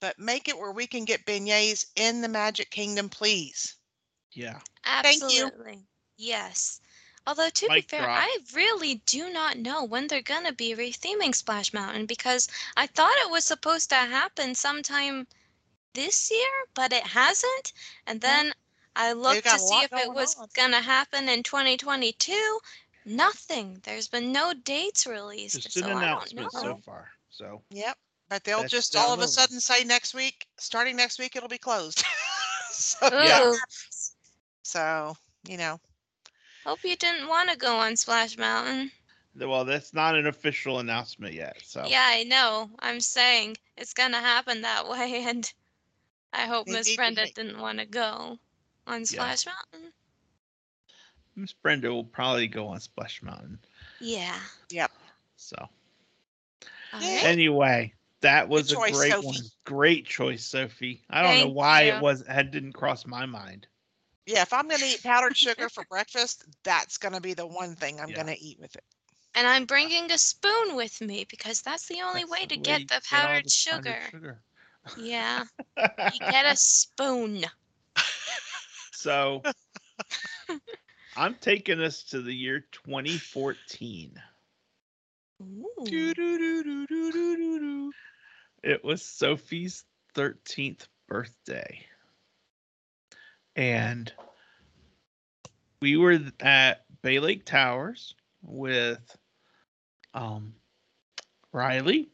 [0.00, 3.76] but make it where we can get beignets in the Magic Kingdom, please.
[4.32, 4.60] yeah.
[4.84, 5.88] Absolutely.
[6.16, 6.80] Yes.
[7.26, 8.18] Although to Mic be fair, drop.
[8.22, 13.16] I really do not know when they're gonna be retheming Splash Mountain because I thought
[13.24, 15.26] it was supposed to happen sometime
[15.94, 17.72] this year, but it hasn't.
[18.06, 18.46] And mm-hmm.
[18.46, 18.52] then
[18.96, 20.48] I looked got to a see lot if it going was on.
[20.54, 22.60] gonna happen in 2022,
[23.04, 23.80] Nothing.
[23.84, 25.62] There's been no dates released.
[25.62, 26.80] Just so an I don't announcement so know.
[26.84, 27.08] far.
[27.30, 27.96] So Yep.
[28.28, 29.30] But they'll That's just all of a road.
[29.30, 32.04] sudden say next week, starting next week, it'll be closed.
[32.70, 33.48] so, Yeah.
[33.48, 33.58] Ooh,
[34.62, 35.16] so,
[35.48, 35.80] you know,
[36.64, 38.90] Hope you didn't want to go on Splash Mountain.
[39.38, 41.56] well, that's not an official announcement yet.
[41.64, 42.70] So Yeah, I know.
[42.80, 45.50] I'm saying it's gonna happen that way, and
[46.32, 48.38] I hope Miss Brenda make- didn't want to go
[48.86, 49.92] on Splash Mountain.
[51.36, 53.58] Miss Brenda will probably go on Splash Mountain.
[54.00, 54.38] Yeah.
[54.70, 54.90] Yep.
[55.36, 55.56] So
[56.92, 57.20] right.
[57.24, 59.26] anyway, that was a great Sophie.
[59.26, 59.36] one.
[59.64, 61.02] Great choice, Sophie.
[61.08, 62.00] I don't know Thank why it you.
[62.00, 63.66] was had didn't cross my mind.
[64.30, 67.46] Yeah, if I'm going to eat powdered sugar for breakfast, that's going to be the
[67.46, 68.12] one thing I'm Yeah.
[68.12, 68.84] going to eat with it.
[69.34, 72.58] And I'm bringing a spoon with me because that's the only That's way to way
[72.58, 73.98] get the all powdered the sugar.
[74.10, 74.42] sugar.
[74.96, 75.44] Yeah.
[76.02, 77.44] You get a spoon.
[78.92, 79.42] so
[81.16, 84.22] I'm taking us to the year 2014.
[85.42, 85.84] Ooh.
[85.84, 87.92] Doo-doo-doo-doo-doo-doo-doo.
[88.62, 91.84] It was Sophie's 13th birthday.
[93.56, 94.12] And
[95.80, 99.16] we were at Bay Lake Towers with
[100.14, 100.54] um,
[101.52, 102.08] Riley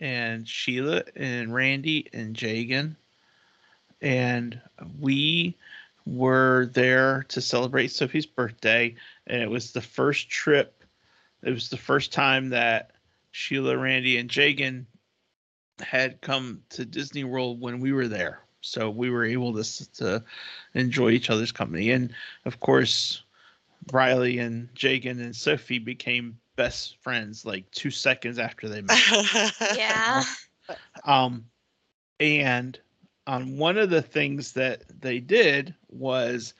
[0.00, 2.96] and Sheila and Randy and Jagan.
[4.00, 4.60] And
[4.98, 5.56] we
[6.04, 8.96] were there to celebrate Sophie's birthday.
[9.26, 10.82] And it was the first trip
[11.42, 12.92] it was the first time that
[13.32, 14.86] Sheila, Randy, and Jagan
[15.80, 18.40] had come to Disney World when we were there.
[18.62, 20.24] So we were able to, to
[20.74, 21.90] enjoy each other's company.
[21.90, 22.12] And
[22.44, 23.22] of course,
[23.92, 28.98] Riley and Jagan and Sophie became best friends like two seconds after they met.
[29.76, 30.22] Yeah.
[31.04, 31.44] Um,
[32.20, 32.78] and
[33.26, 36.54] on one of the things that they did was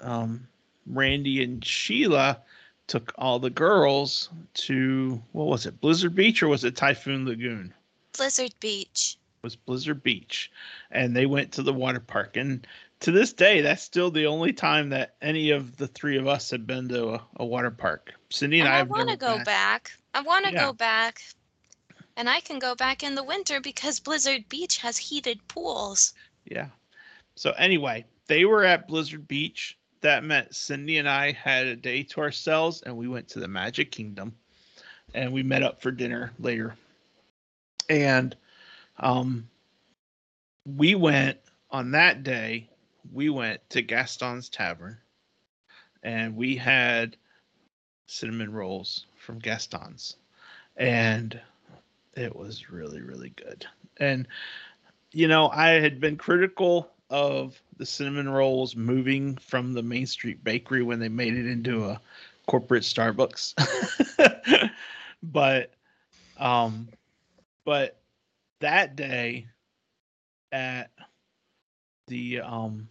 [0.00, 0.46] um,
[0.86, 2.42] Randy and Sheila
[2.88, 7.72] took all the girls to what was it, Blizzard Beach or was it Typhoon Lagoon?
[8.12, 9.16] Blizzard Beach.
[9.42, 10.52] Was Blizzard Beach,
[10.92, 12.36] and they went to the water park.
[12.36, 12.64] And
[13.00, 16.48] to this day, that's still the only time that any of the three of us
[16.52, 18.12] have been to a, a water park.
[18.30, 19.44] Cindy and, And I I want to go been.
[19.44, 19.90] back.
[20.14, 20.66] I want to Yeah.
[20.66, 21.22] go back.
[22.16, 26.14] And I can go back in the winter because Blizzard Beach has heated pools.
[26.44, 26.68] Yeah.
[27.34, 29.76] So anyway, they were at Blizzard Beach.
[30.02, 33.48] That meant Cindy and I had a day to ourselves, and we went to the
[33.48, 34.36] Magic Kingdom,
[35.14, 36.76] and we met up for dinner later.
[37.90, 38.36] And
[39.02, 39.48] um,
[40.64, 41.38] we went
[41.70, 42.68] on that day.
[43.12, 44.96] We went to Gaston's Tavern,
[46.02, 47.16] and we had
[48.06, 50.16] cinnamon rolls from Gaston's,
[50.76, 51.38] and
[52.14, 53.66] it was really really good.
[53.98, 54.28] And
[55.12, 60.42] you know, I had been critical of the cinnamon rolls moving from the Main Street
[60.42, 62.00] Bakery when they made it into a
[62.46, 63.54] corporate Starbucks.
[65.22, 65.72] but
[66.38, 66.88] um
[67.64, 68.01] but
[68.62, 69.46] that day
[70.50, 70.90] at
[72.08, 72.88] the um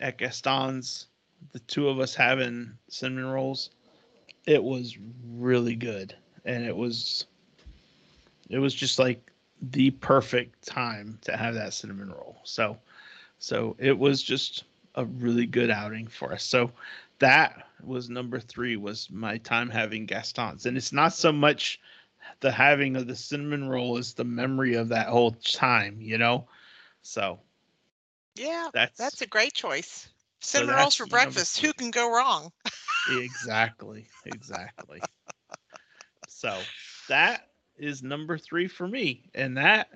[0.00, 1.06] at Gaston's
[1.52, 3.70] the two of us having cinnamon rolls
[4.46, 6.14] it was really good
[6.44, 7.26] and it was
[8.50, 9.32] it was just like
[9.70, 12.40] the perfect time to have that cinnamon roll.
[12.44, 12.76] So,
[13.38, 14.64] so it was just
[14.96, 16.44] a really good outing for us.
[16.44, 16.70] So
[17.18, 21.80] that was number three was my time having Gaston's, and it's not so much
[22.40, 26.46] the having of the cinnamon roll is the memory of that whole time, you know.
[27.02, 27.40] So
[28.36, 30.08] yeah, that's that's a great choice.
[30.40, 31.58] Cinnamon that's rolls for breakfast.
[31.58, 32.50] Who can go wrong?
[33.10, 35.00] exactly, exactly.
[36.28, 36.50] so
[37.08, 37.48] that
[37.78, 39.88] is number three for me, and that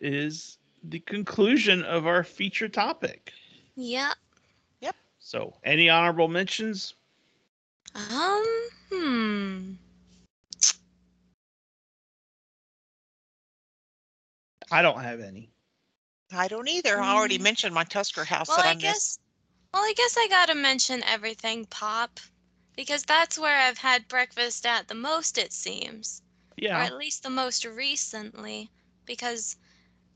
[0.00, 3.32] is the conclusion of our feature topic.
[3.76, 4.16] Yep.
[4.80, 4.96] Yep.
[5.18, 6.94] So, any honorable mentions?
[7.94, 8.44] Um,
[8.90, 9.72] hmm.
[14.72, 15.50] I don't have any.
[16.32, 16.98] I don't either.
[17.00, 17.42] I already Mm.
[17.42, 18.82] mentioned my Tusker house Well, that I, I missed.
[18.82, 19.18] guess.
[19.74, 22.18] Well, I guess I gotta mention everything pop,
[22.74, 26.22] because that's where I've had breakfast at the most, it seems,
[26.56, 26.78] Yeah.
[26.78, 28.70] or at least the most recently,
[29.04, 29.56] because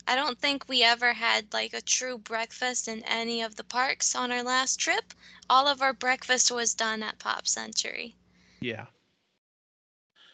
[0.08, 4.14] I don't think we ever had like a true breakfast in any of the parks
[4.14, 5.12] on our last trip.
[5.50, 8.16] All of our breakfast was done at Pop Century.
[8.60, 8.86] yeah.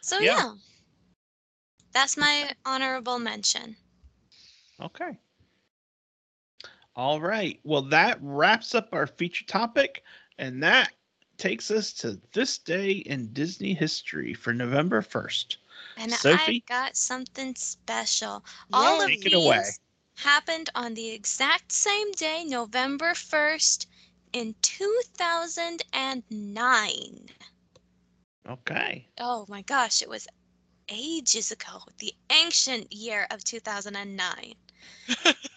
[0.00, 0.36] So Yeah.
[0.36, 0.54] yeah.
[1.92, 3.76] That's my honorable mention.
[4.82, 5.18] Okay.
[6.96, 7.60] All right.
[7.62, 10.02] Well, that wraps up our feature topic,
[10.38, 10.90] and that
[11.38, 15.58] takes us to this day in Disney history for November 1st.
[15.96, 16.56] And Sophie?
[16.56, 18.44] I've got something special.
[18.72, 19.20] All of Yay.
[19.24, 19.58] It away.
[19.58, 19.78] these
[20.16, 23.86] happened on the exact same day, November 1st,
[24.32, 27.28] in 2009.
[28.48, 29.06] Okay.
[29.18, 30.26] Oh my gosh, it was
[30.90, 34.54] ages ago, the ancient year of 2009.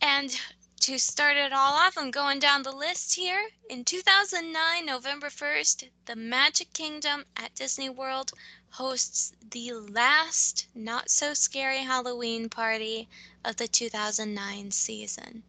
[0.00, 0.40] and
[0.80, 3.48] to start it all off, I'm going down the list here.
[3.70, 8.32] In 2009, November 1st, the Magic Kingdom at Disney World
[8.70, 13.08] hosts the last not so scary Halloween party
[13.44, 15.44] of the 2009 season.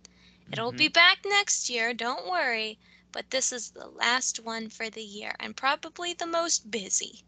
[0.52, 0.74] It'll Mhm.
[0.74, 2.80] be back next year, don't worry,
[3.12, 7.24] but this is the last one for the year and probably the most busy.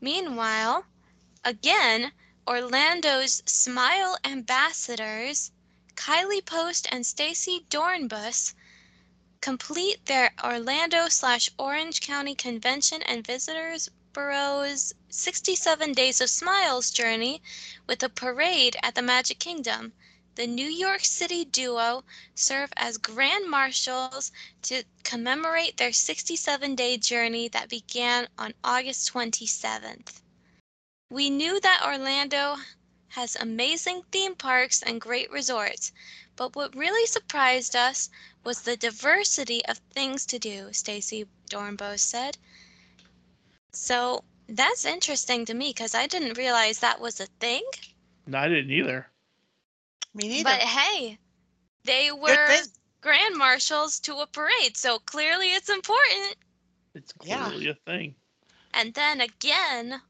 [0.00, 0.86] Meanwhile,
[1.44, 2.12] again,
[2.46, 5.50] Orlando's Smile ambassadors,
[5.96, 8.54] Kylie Post and Stacy Dornbus,
[9.40, 17.42] complete their Orlando slash Orange County Convention and Visitors Bureau's 67 Days of Smiles journey
[17.88, 19.92] with a parade at the Magic Kingdom.
[20.36, 22.04] The New York City duo
[22.36, 24.30] serve as grand marshals
[24.62, 30.21] to commemorate their 67 day journey that began on August 27th.
[31.12, 32.56] We knew that Orlando
[33.08, 35.92] has amazing theme parks and great resorts,
[36.36, 38.08] but what really surprised us
[38.44, 42.38] was the diversity of things to do, Stacy Dornbos said.
[43.74, 47.62] So that's interesting to me because I didn't realize that was a thing.
[48.26, 49.06] No, I didn't either.
[50.14, 50.44] Me neither.
[50.44, 51.18] But hey,
[51.84, 52.56] they were
[53.02, 56.36] grand marshals to a parade, so clearly it's important.
[56.94, 57.48] It's Yeah.
[57.48, 58.14] clearly a thing.
[58.72, 60.00] And then again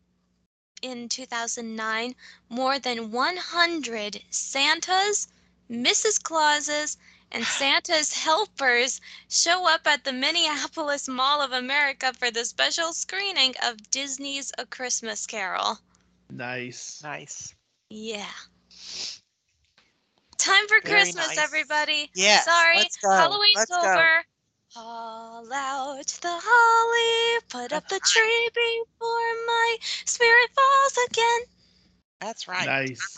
[0.83, 2.15] in 2009,
[2.49, 5.29] more than 100 Santas,
[5.71, 6.23] Mrs.
[6.23, 6.99] Clauses,
[7.31, 13.55] and Santa's helpers show up at the Minneapolis Mall of America for the special screening
[13.63, 15.79] of Disney's A Christmas Carol.
[16.31, 17.01] Nice.
[17.03, 17.55] Nice.
[17.89, 18.27] Yeah.
[20.39, 21.39] Time for Very Christmas, nice.
[21.39, 22.11] everybody.
[22.15, 22.41] Yeah.
[22.41, 23.11] Sorry, Let's go.
[23.11, 23.79] Halloween's Let's go.
[23.81, 24.25] over.
[24.75, 31.41] Haul out the holly, put up the tree before my spirit falls again.
[32.21, 32.67] That's right.
[32.67, 33.17] Nice.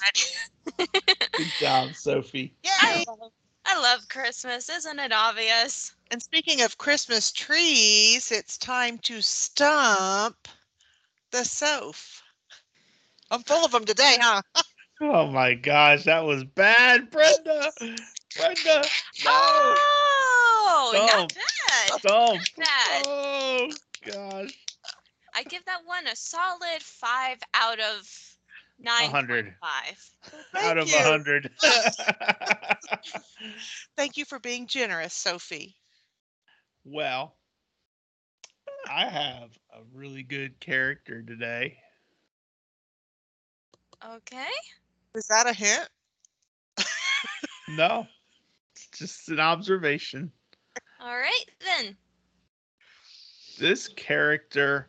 [0.77, 0.87] I'm.
[1.37, 2.53] Good job, Sophie.
[2.67, 3.33] I love,
[3.67, 5.95] I love Christmas, isn't it obvious?
[6.11, 10.49] And speaking of Christmas trees, it's time to stump
[11.31, 12.23] the Soph.
[13.31, 14.43] I'm full of them today, huh?
[15.01, 17.73] Oh my gosh, that was bad, Brenda.
[18.37, 18.83] Brenda,
[19.25, 19.31] no.
[19.31, 20.04] Oh,
[20.87, 21.35] Oh, not Don't.
[21.35, 22.01] bad.
[22.01, 22.43] Stomp.
[22.59, 23.05] bad.
[23.07, 23.71] Oh
[24.05, 24.59] gosh.
[25.35, 28.07] I give that one a solid five out of
[28.79, 29.11] nine.
[29.11, 29.55] 100.
[29.61, 30.11] Five.
[30.53, 31.51] Thank Out of a hundred.
[33.97, 35.77] Thank you for being generous, Sophie.
[36.85, 37.35] well,
[38.89, 41.79] I have a really good character today.
[44.17, 44.47] Okay.
[45.15, 45.89] Is that a hint?
[47.69, 48.07] No,
[48.75, 50.31] it's just an observation.
[51.05, 51.97] All right then.
[53.59, 54.89] This character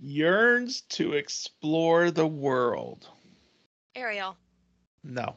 [0.00, 3.08] yearns to explore the world.
[3.94, 4.36] Ariel.
[5.04, 5.36] No,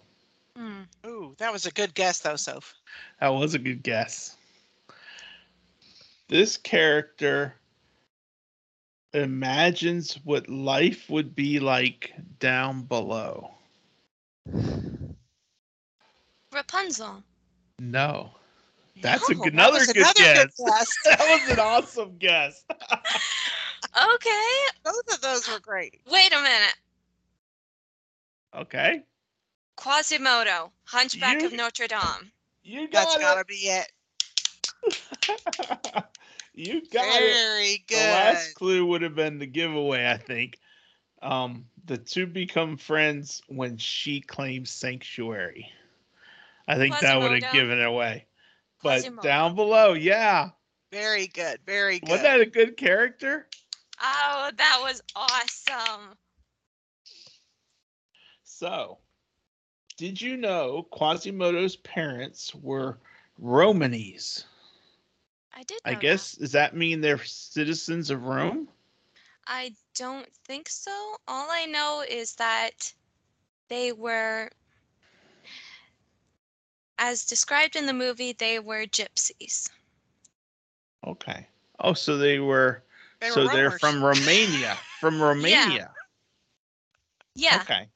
[0.55, 0.81] Hmm.
[1.05, 2.73] Ooh, that was a good guess, though, Soph.
[3.19, 4.37] that was a good guess.
[6.27, 7.53] This character
[9.13, 13.53] imagines what life would be like down below.
[16.51, 17.23] Rapunzel.
[17.79, 18.31] No,
[19.01, 20.37] that's a No, good, that another was good another guess.
[20.57, 20.87] good guess.
[21.05, 22.63] that was an awesome guess.
[24.15, 24.53] Okay.
[24.83, 26.01] Both of those were great.
[26.11, 26.75] Wait a minute.
[28.53, 29.03] okay,
[29.77, 32.31] Quasimodo, Hunchback You- of Notre Dame.
[32.63, 33.89] you That's got gotta be it.
[34.83, 36.03] it.
[36.53, 37.33] you got it.
[37.33, 37.95] Very good.
[37.97, 38.11] The good.
[38.11, 40.57] last clue would have been the giveaway, I think.
[41.21, 45.71] Um, the two become friends when she claims sanctuary.
[46.67, 48.25] I think that would have given it away.
[48.85, 49.27] But Quasimodo.
[49.27, 50.51] down below, yeah.
[50.91, 51.57] Very good.
[51.65, 52.07] Very good.
[52.07, 53.47] Wasn't that a good character?
[53.99, 56.15] Oh, that was awesome.
[58.43, 58.99] So,
[59.97, 62.99] did you know Quasimodo's parents were
[63.41, 64.45] Romanes?
[65.51, 65.79] I did.
[65.83, 66.01] I know that.
[66.01, 68.67] guess does that mean they're citizens of Rome?
[69.47, 70.91] I don't think so.
[71.27, 72.93] All I know is that
[73.67, 74.51] they were,
[76.97, 79.69] as described in the movie, they were gypsies.
[81.05, 81.47] Okay.
[81.79, 82.83] Oh, so they were.
[83.19, 83.79] They were so they're roamers.
[83.79, 84.77] from Romania.
[84.99, 85.91] From Romania.
[87.35, 87.61] Yeah.
[87.61, 87.87] Okay.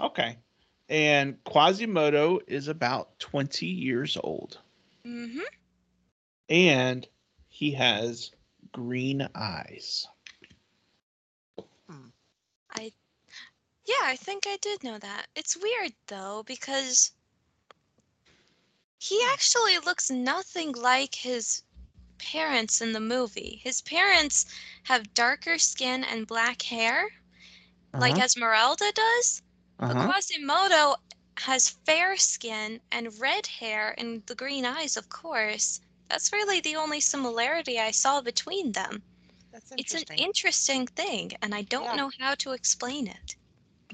[0.00, 0.38] Okay.
[0.88, 4.58] And Quasimodo is about 20 years old.
[5.06, 5.40] Mm-hmm.
[6.48, 7.06] And
[7.48, 8.30] he has
[8.72, 10.06] green eyes.
[12.76, 12.92] I
[13.86, 15.26] yeah, I think I did know that.
[15.36, 17.12] It's weird though because
[19.04, 21.62] He actually looks nothing like his
[22.18, 23.60] parents in the movie.
[23.62, 24.46] His parents
[24.84, 27.10] have darker skin and black hair,
[27.96, 29.42] like Uh-huh, Esmeralda does.
[29.86, 30.00] But uh-huh.
[30.00, 30.96] Quasimodo
[31.38, 35.80] has fair skin and red hair and the green eyes, of course.
[36.10, 39.04] That's really the only similarity I saw between them.
[39.52, 40.18] That's It's an interesting.
[40.18, 41.96] interesting thing, and I don't Yeah.
[41.96, 43.36] know how to explain it.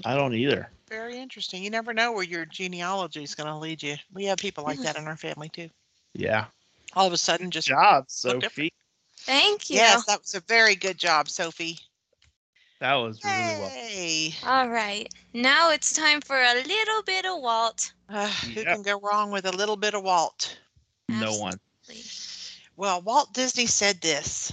[0.05, 0.69] I don't either.
[0.89, 1.63] Very interesting.
[1.63, 3.95] You never know where your genealogy is going to lead you.
[4.13, 5.69] We have people like that in our family too.
[6.13, 6.45] Yeah.
[6.93, 8.43] All of a sudden, just Job, look different.
[8.43, 8.73] Sophie.
[9.17, 9.77] Thank you.
[9.77, 11.77] yes, that was a very good job, Sophie.
[12.79, 13.69] That was really well.
[13.69, 15.07] Hey, All right.
[15.33, 17.93] Now it's time for a little bit of Walt.
[18.09, 18.65] uh, who Yep.
[18.65, 20.57] can go wrong with a little bit of Walt?
[21.07, 21.59] No one.
[22.75, 24.51] Well, Walt Disney said this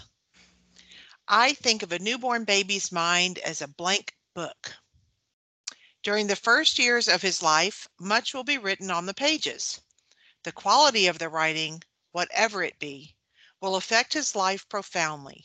[1.26, 4.74] I think of a newborn baby's mind as a blank book.
[6.08, 9.82] During the first years of his life, much will be written on the pages.
[10.42, 11.82] The quality of the writing,
[12.12, 13.14] whatever it be,
[13.60, 15.44] will affect his life profoundly.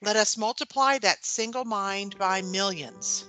[0.00, 3.24] Let us multiply that single mind by millions.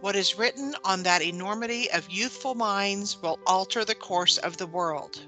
[0.00, 4.66] What is written on that enormity of youthful minds will alter the course of the
[4.66, 5.24] world.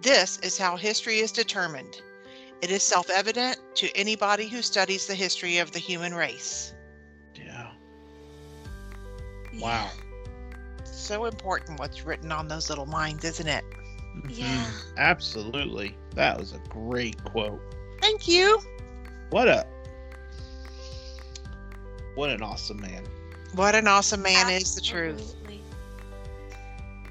[0.00, 2.00] This is how history is determined.
[2.62, 6.72] It is self evident to anybody who studies the history of the human race.
[9.52, 9.62] Yeah.
[9.62, 9.90] Wow.
[10.84, 13.64] So important what's written on those little minds, isn't it?
[14.28, 14.46] Yeah.
[14.46, 14.96] Mhm.
[14.98, 15.96] Absolutely.
[16.14, 17.60] That was a great quote.
[18.00, 18.60] Thank you.
[19.30, 19.66] What a
[22.14, 23.04] what an awesome man.
[23.54, 25.34] What an awesome man is the truth.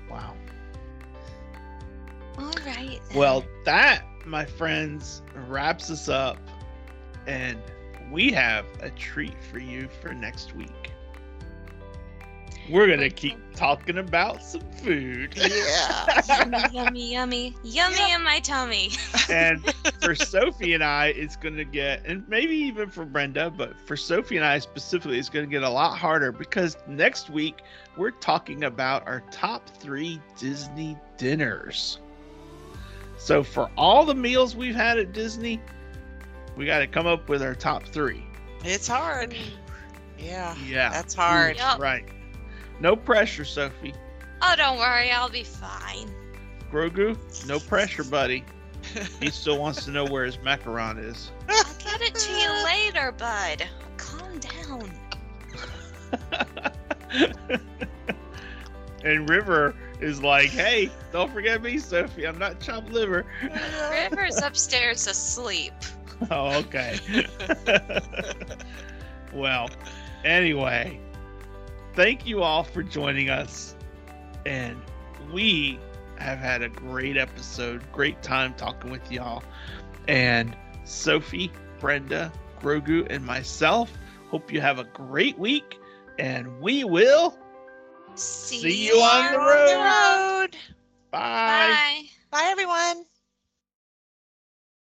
[0.09, 0.33] Wow.
[2.37, 2.99] All right.
[3.09, 3.17] then.
[3.17, 6.37] Well, that, my friends, wraps us up.
[7.27, 7.59] And
[8.11, 10.91] we have a treat for you for next week.
[12.71, 15.33] We're going to keep talking about some food.
[15.35, 16.21] Yeah.
[16.27, 18.91] yummy, yummy, yummy, yummy in my tummy.
[19.29, 19.61] and
[20.01, 23.97] for Sophie and I, it's going to get, and maybe even for Brenda, but for
[23.97, 27.61] Sophie and I specifically, it's going to get a lot harder because next week
[27.97, 31.99] we're talking about our top three Disney dinners.
[33.17, 35.59] So for all the meals we've had at Disney,
[36.55, 38.25] we got to come up with our top three.
[38.63, 39.35] It's hard.
[40.17, 40.55] Yeah.
[40.65, 41.57] Yeah, That's hard.
[41.57, 41.79] Yup.
[41.79, 42.05] right.
[42.81, 43.93] No pressure, Sophie.
[44.41, 46.11] Oh, don't worry, I'll be fine.
[46.71, 47.15] Grogu,
[47.47, 48.43] no pressure, buddy.
[49.19, 51.29] He still wants to know where his macaron is.
[51.47, 53.67] I'll get it to you later, bud.
[53.97, 54.91] Calm down.
[59.03, 62.25] and River is like, hey, don't forget me, Sophie.
[62.25, 63.27] I'm not chopped liver.
[63.91, 65.73] River's upstairs asleep.
[66.31, 66.99] Oh, okay.
[69.31, 69.69] well,
[70.23, 70.99] anyway,
[71.93, 73.75] thank you all for joining us.
[74.45, 74.81] And
[75.31, 75.79] we
[76.17, 79.43] have had a great episode, great time talking with y'all.
[80.07, 83.97] And Sophie, Brenda, Grogu, and myself
[84.29, 85.79] hope you have a great week.
[86.19, 87.37] And we will
[88.15, 90.41] See, See you on the road.
[90.41, 90.57] road.
[91.11, 91.79] Bye.
[91.91, 92.03] Bye.
[92.31, 93.05] Bye, everyone.